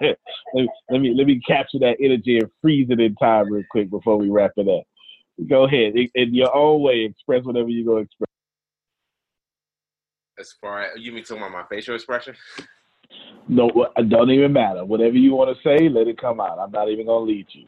[0.00, 0.18] let,
[0.54, 3.90] me, let me let me capture that energy and freeze it in time real quick
[3.90, 4.84] before we wrap it up.
[5.48, 8.26] Go ahead, in your own way, express whatever you're gonna express.
[10.38, 12.34] As far as you mean talking about my facial expression?
[13.48, 14.84] No, it don't even matter.
[14.84, 16.58] Whatever you want to say, let it come out.
[16.58, 17.66] I'm not even gonna lead you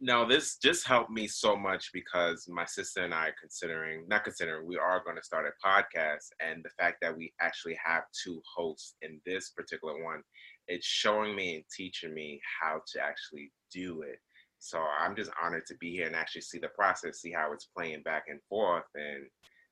[0.00, 4.24] no, this just helped me so much because my sister and I are considering, not
[4.24, 6.26] considering, we are going to start a podcast.
[6.38, 10.22] And the fact that we actually have two hosts in this particular one,
[10.68, 14.18] it's showing me and teaching me how to actually do it.
[14.58, 17.68] So I'm just honored to be here and actually see the process, see how it's
[17.74, 18.84] playing back and forth.
[18.94, 19.24] And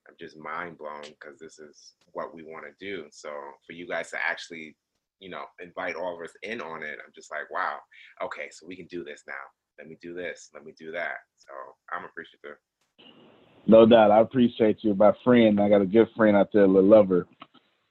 [0.09, 3.07] I'm just mind blown because this is what we want to do.
[3.11, 3.31] So
[3.67, 4.75] for you guys to actually,
[5.21, 7.77] you know, invite all of us in on it, I'm just like, wow,
[8.23, 9.35] okay, so we can do this now
[9.79, 11.17] let me do this, let me do that.
[11.37, 11.53] So
[11.93, 12.57] I'm appreciative.
[13.67, 14.11] No doubt.
[14.11, 14.95] I appreciate you.
[14.95, 17.27] My friend, I got a good friend out there, Lil Lover.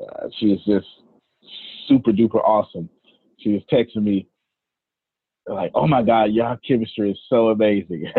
[0.02, 0.86] Uh, she is just
[1.88, 2.90] super duper awesome.
[3.40, 4.28] She was texting me
[5.48, 8.04] like, "Oh my God, y'all chemistry is so amazing."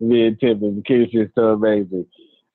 [0.00, 2.06] me and Tim, the chemistry is so amazing.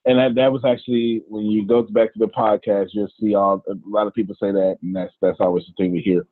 [0.04, 3.64] And that, that was actually when you go back to the podcast, you'll see all
[3.70, 6.26] a lot of people say that, and that's that's always the thing we hear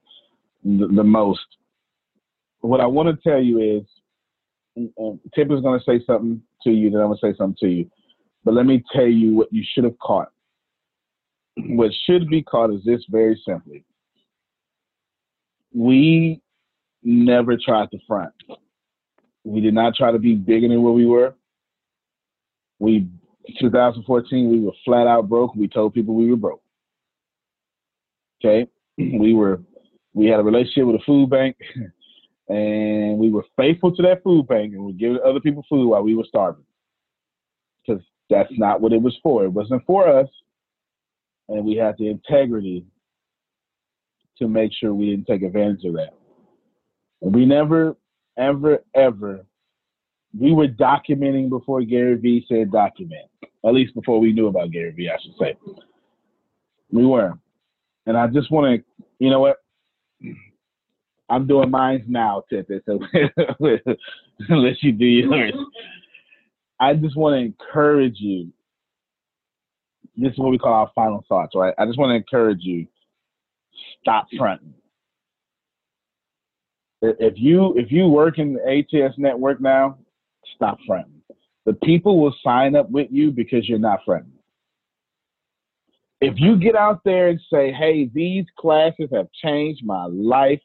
[0.63, 1.45] the, the most
[2.61, 3.83] what I want to tell you is,
[4.99, 7.67] um, is going to say something to you, then I'm going to say something to
[7.67, 7.91] you.
[8.43, 10.31] But let me tell you what you should have caught.
[11.57, 13.83] What should be caught is this very simply.
[15.73, 16.41] We
[17.03, 18.33] never tried to front.
[19.43, 21.35] We did not try to be bigger than what we were.
[22.79, 23.07] We
[23.59, 25.55] 2014 we were flat out broke.
[25.55, 26.61] We told people we were broke.
[28.43, 29.61] Okay, we were
[30.13, 31.57] we had a relationship with a food bank.
[32.49, 36.01] and we were faithful to that food bank and we giving other people food while
[36.01, 36.65] we were starving.
[37.85, 39.45] Because that's not what it was for.
[39.45, 40.27] It wasn't for us.
[41.47, 42.85] And we had the integrity
[44.39, 46.13] to make sure we didn't take advantage of that.
[47.21, 47.95] And we never,
[48.37, 49.45] ever, ever,
[50.37, 53.27] we were documenting before Gary Vee said document.
[53.65, 55.55] At least before we knew about Gary Vee, I should say.
[56.91, 57.33] We were.
[58.05, 59.57] And I just want to, you know what?
[61.29, 62.83] I'm doing mine now, Tippet.
[62.85, 62.99] So
[64.49, 65.53] let you do yours.
[66.79, 68.51] I just want to encourage you.
[70.15, 71.73] This is what we call our final thoughts, right?
[71.77, 72.87] I just want to encourage you.
[74.01, 74.73] Stop fronting.
[77.01, 79.97] If you if you work in the ATS network now,
[80.55, 81.21] stop fronting.
[81.65, 84.33] The people will sign up with you because you're not fronting.
[86.21, 90.59] If you get out there and say, hey, these classes have changed my life,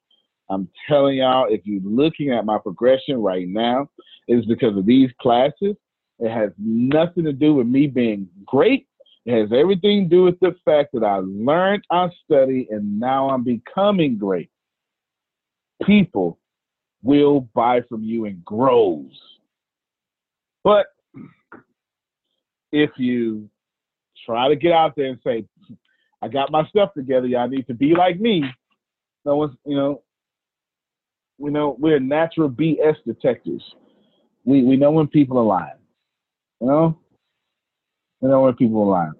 [0.55, 3.89] I'm telling y'all, if you're looking at my progression right now,
[4.29, 5.77] it's because of these classes.
[6.21, 8.87] It has nothing to do with me being great.
[9.27, 13.31] It has everything to do with the fact that I learned, I studied, and now
[13.31, 14.51] I'm becoming great.
[15.85, 16.39] People
[17.03, 19.19] will buy from you in groves.
[20.63, 20.87] But
[22.73, 23.51] if you
[24.25, 25.47] try to get out there and say,
[26.23, 28.45] I got my stuff together, y'all need to be like me,
[29.25, 30.03] no one's, you know,
[31.39, 33.63] we know we're natural BS detectors.
[34.45, 35.79] We we know when people are lying.
[36.61, 36.99] You know?
[38.21, 39.13] We know when people are lying.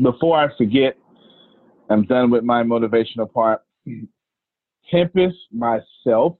[0.00, 0.96] Before I forget,
[1.90, 3.62] I'm done with my motivational part.
[4.90, 6.36] Tempest, myself,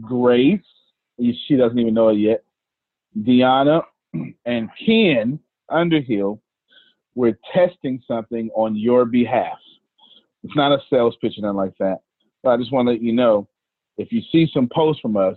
[0.00, 0.60] Grace,
[1.18, 2.44] she doesn't even know it yet,
[3.18, 3.82] Deanna,
[4.46, 6.40] and Ken Underhill,
[7.14, 9.58] we're testing something on your behalf.
[10.42, 11.98] It's not a sales pitch or nothing like that.
[12.42, 13.48] But I just want to let you know
[14.00, 15.36] if you see some posts from us,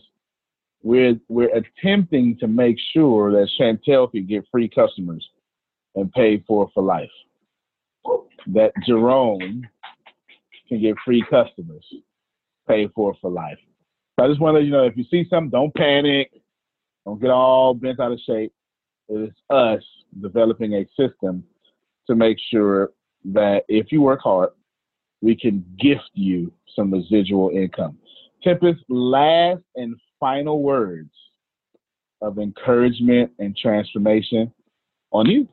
[0.83, 5.27] we're we're attempting to make sure that Chantel can get free customers
[5.95, 7.11] and pay for for life.
[8.47, 9.67] That Jerome
[10.69, 11.85] can get free customers,
[12.67, 13.59] pay for for life.
[14.17, 16.31] So I just want to, you know, if you see something, don't panic,
[17.05, 18.53] don't get all bent out of shape.
[19.09, 19.83] It is us
[20.21, 21.43] developing a system
[22.07, 22.91] to make sure
[23.25, 24.49] that if you work hard,
[25.21, 27.97] we can gift you some residual income.
[28.43, 31.11] Tempest, last and final words
[32.21, 34.51] of encouragement and transformation
[35.11, 35.47] on you.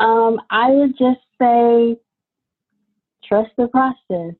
[0.00, 1.96] Um, I would just say
[3.24, 4.34] trust the process.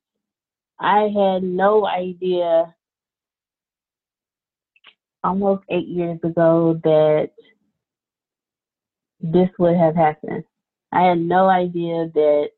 [0.79, 2.75] I had no idea
[5.23, 7.31] almost eight years ago that
[9.21, 10.43] this would have happened.
[10.91, 12.49] I had no idea that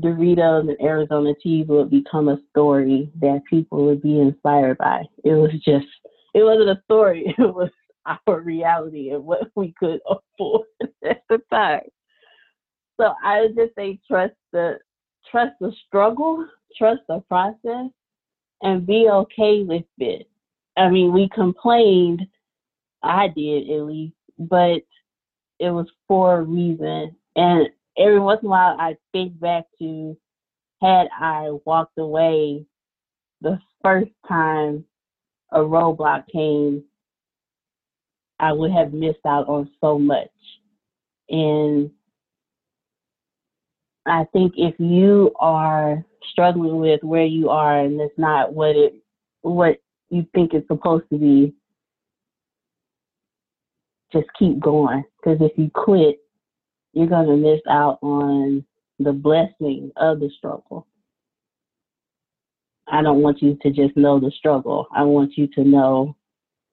[0.00, 5.02] Doritos and Arizona cheese would become a story that people would be inspired by.
[5.24, 5.86] It was just,
[6.34, 7.34] it wasn't a story.
[7.38, 7.70] It was
[8.06, 10.66] our reality and what we could afford
[11.04, 11.82] at the time.
[13.00, 14.78] So I would just say trust the
[15.30, 17.90] trust the struggle, trust the process,
[18.62, 20.28] and be okay with it.
[20.76, 22.26] I mean, we complained,
[23.02, 24.82] I did at least, but
[25.58, 27.16] it was for a reason.
[27.36, 27.68] And
[27.98, 30.16] every once in a while I think back to
[30.80, 32.66] had I walked away
[33.40, 34.84] the first time
[35.50, 36.84] a roadblock came,
[38.38, 40.28] I would have missed out on so much.
[41.28, 41.90] And
[44.06, 48.94] I think if you are struggling with where you are and it's not what it
[49.42, 49.78] what
[50.10, 51.54] you think it's supposed to be,
[54.12, 55.04] just keep going.
[55.18, 56.21] Because if you quit,
[56.92, 58.64] you're going to miss out on
[58.98, 60.86] the blessing of the struggle.
[62.88, 64.86] I don't want you to just know the struggle.
[64.94, 66.16] I want you to know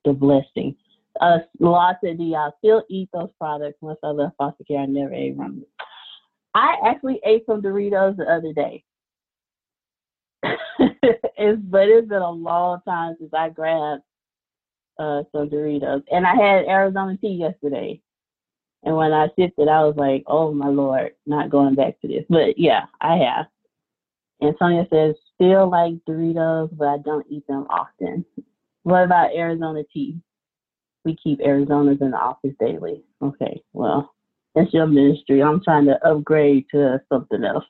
[0.05, 0.75] the blessing.
[1.21, 3.77] Uh, Law said, do y'all still eat those products?
[3.81, 5.65] Once I left foster care, I never ate them.
[6.53, 8.83] I actually ate some Doritos the other day.
[10.43, 14.03] it's, but it's been a long time since I grabbed
[14.97, 16.03] uh, some Doritos.
[16.11, 18.01] And I had Arizona tea yesterday.
[18.83, 22.23] And when I it, I was like, oh my lord, not going back to this.
[22.29, 23.47] But yeah, I have.
[24.41, 28.25] And Sonia says, still like Doritos, but I don't eat them often.
[28.83, 30.17] What about Arizona tea?
[31.03, 33.03] We keep Arizonas in the office daily.
[33.21, 34.13] Okay, well,
[34.55, 35.43] that's your ministry.
[35.43, 37.65] I'm trying to upgrade to something else.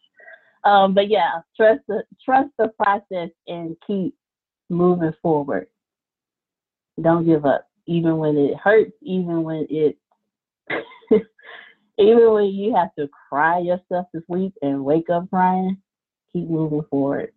[0.64, 4.16] Um, but yeah, trust the trust the process and keep
[4.70, 5.68] moving forward.
[7.02, 9.98] Don't give up, even when it hurts, even when it
[11.98, 15.78] even when you have to cry yourself to sleep and wake up crying,
[16.32, 17.32] keep moving forward.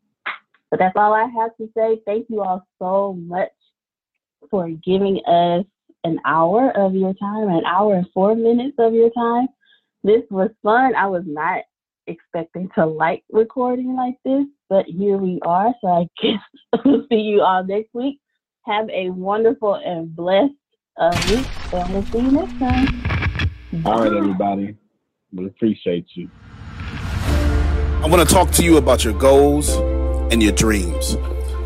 [0.70, 2.00] But that's all I have to say.
[2.06, 3.50] Thank you all so much
[4.50, 5.64] for giving us
[6.04, 9.48] an hour of your time, an hour and four minutes of your time.
[10.02, 10.94] This was fun.
[10.94, 11.62] I was not
[12.06, 15.72] expecting to like recording like this, but here we are.
[15.80, 18.18] So I guess we'll see you all next week.
[18.66, 20.54] Have a wonderful and blessed
[20.96, 23.11] uh, week, and we'll see you next time.
[23.86, 24.76] All right, everybody.
[25.32, 26.28] We appreciate you.
[26.52, 29.70] I want to talk to you about your goals
[30.30, 31.16] and your dreams.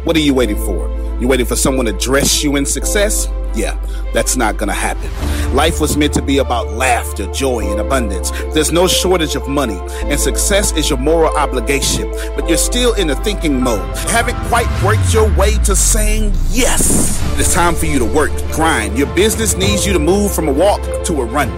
[0.04, 0.88] What are you waiting for?
[1.20, 3.26] You waiting for someone to dress you in success?
[3.56, 3.76] Yeah,
[4.14, 5.10] that's not gonna happen.
[5.54, 8.30] Life was meant to be about laughter, joy, and abundance.
[8.52, 13.08] There's no shortage of money, and success is your moral obligation, but you're still in
[13.08, 13.96] the thinking mode.
[14.10, 17.16] Haven't quite worked your way to saying yes.
[17.38, 18.96] It's time for you to work, grind.
[18.96, 21.50] Your business needs you to move from a walk to a run.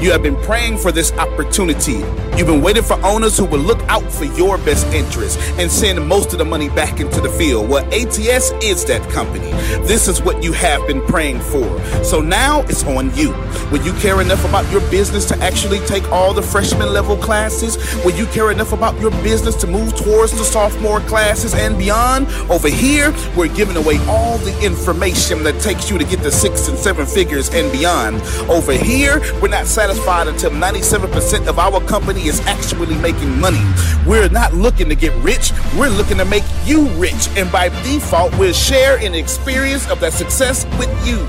[0.00, 2.04] You have been praying for this opportunity.
[2.36, 6.06] You've been waiting for owners who will look out for your best interests and send
[6.06, 7.70] most of the money back into the field.
[7.70, 9.50] Well, ATS is that company.
[9.86, 11.82] This is what you have been praying for.
[12.04, 13.30] So now it's on you.
[13.72, 17.78] Will you care enough about your business to actually take all the freshman level classes?
[18.04, 22.28] Will you care enough about your business to move towards the sophomore classes and beyond?
[22.50, 26.68] Over here, we're giving away all the information that takes you to get the six
[26.68, 28.20] and seven figures and beyond.
[28.50, 33.62] Over here, we're not satisfied until 97% of our company is actually making money.
[34.06, 37.28] We're not looking to get rich, we're looking to make you rich.
[37.36, 41.26] And by default, we'll share an experience of that success with you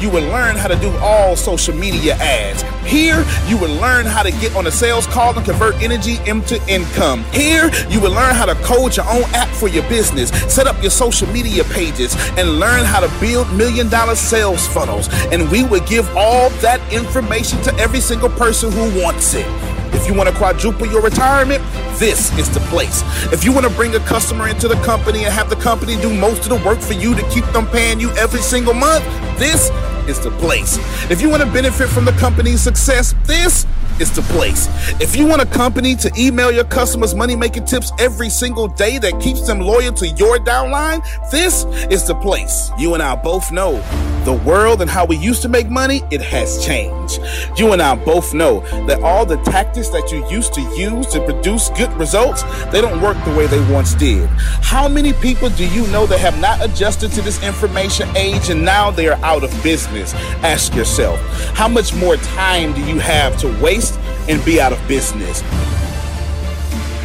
[0.00, 2.62] you will learn how to do all social media ads.
[2.84, 6.60] Here, you will learn how to get on a sales call and convert energy into
[6.68, 7.24] income.
[7.32, 10.80] Here, you will learn how to code your own app for your business, set up
[10.82, 15.08] your social media pages, and learn how to build million dollar sales funnels.
[15.32, 19.75] And we will give all that information to every single person who wants it.
[19.94, 21.62] If you want to quadruple your retirement,
[21.98, 23.02] this is the place.
[23.32, 26.12] If you want to bring a customer into the company and have the company do
[26.12, 29.04] most of the work for you to keep them paying you every single month,
[29.38, 29.70] this
[30.08, 30.78] is the place.
[31.10, 33.66] If you want to benefit from the company's success, this
[34.00, 34.68] is the place.
[35.00, 38.98] If you want a company to email your customers money making tips every single day
[38.98, 42.70] that keeps them loyal to your downline, this is the place.
[42.78, 43.82] You and I both know
[44.24, 47.20] the world and how we used to make money, it has changed.
[47.56, 51.24] You and I both know that all the tactics that you used to use to
[51.24, 52.42] produce good results,
[52.72, 54.28] they don't work the way they once did.
[54.62, 58.64] How many people do you know that have not adjusted to this information age and
[58.64, 60.12] now they are out of business?
[60.42, 61.20] Ask yourself,
[61.54, 63.85] how much more time do you have to waste
[64.28, 65.42] and be out of business?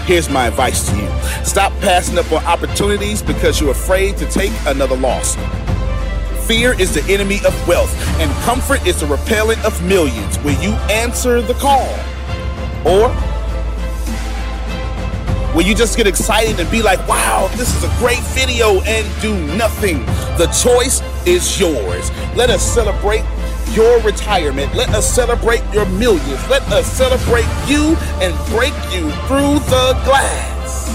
[0.05, 1.09] Here's my advice to you
[1.45, 5.35] stop passing up on opportunities because you're afraid to take another loss.
[6.47, 10.37] Fear is the enemy of wealth, and comfort is the repellent of millions.
[10.39, 11.87] Will you answer the call?
[12.83, 13.09] Or
[15.55, 19.21] will you just get excited and be like, wow, this is a great video and
[19.21, 20.05] do nothing?
[20.37, 22.11] The choice is yours.
[22.35, 23.23] Let us celebrate
[23.75, 24.73] your retirement.
[24.75, 26.49] Let us celebrate your millions.
[26.49, 30.89] Let us celebrate you and break you through the glass.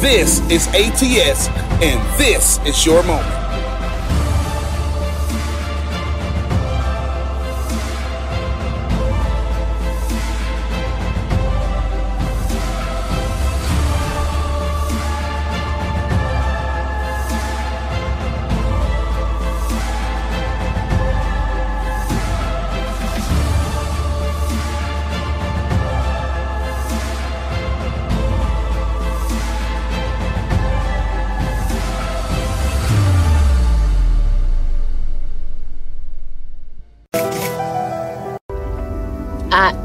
[0.00, 1.48] This is ATS,
[1.82, 3.43] and this is your moment.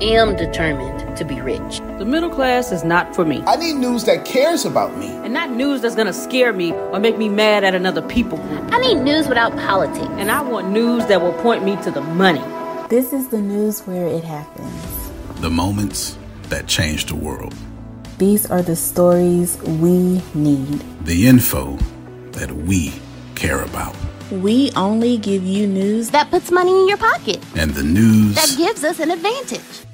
[0.09, 1.79] Am determined to be rich.
[1.99, 3.43] The middle class is not for me.
[3.45, 5.07] I need news that cares about me.
[5.07, 8.73] And not news that's gonna scare me or make me mad at another people group.
[8.73, 10.09] I need news without politics.
[10.17, 12.43] And I want news that will point me to the money.
[12.89, 15.41] This is the news where it happens.
[15.41, 16.17] The moments
[16.49, 17.53] that change the world.
[18.17, 20.83] These are the stories we need.
[21.05, 21.77] The info
[22.31, 22.93] that we
[23.35, 23.95] care about.
[24.31, 27.39] We only give you news that puts money in your pocket.
[27.55, 29.85] And the news that gives us an advantage.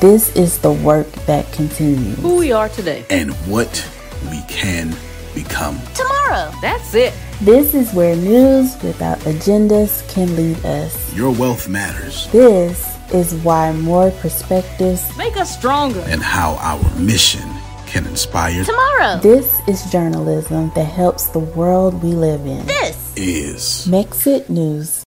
[0.00, 2.18] This is the work that continues.
[2.18, 3.06] Who we are today.
[3.10, 3.88] And what
[4.28, 4.92] we can
[5.34, 5.78] become.
[5.94, 6.52] Tomorrow.
[6.60, 7.14] That's it.
[7.40, 11.14] This is where news without agendas can lead us.
[11.14, 12.28] Your wealth matters.
[12.32, 16.00] This is why more perspectives make us stronger.
[16.08, 17.48] And how our mission
[17.86, 19.20] can inspire tomorrow.
[19.20, 22.66] This is journalism that helps the world we live in.
[22.66, 25.03] This is Mexit News.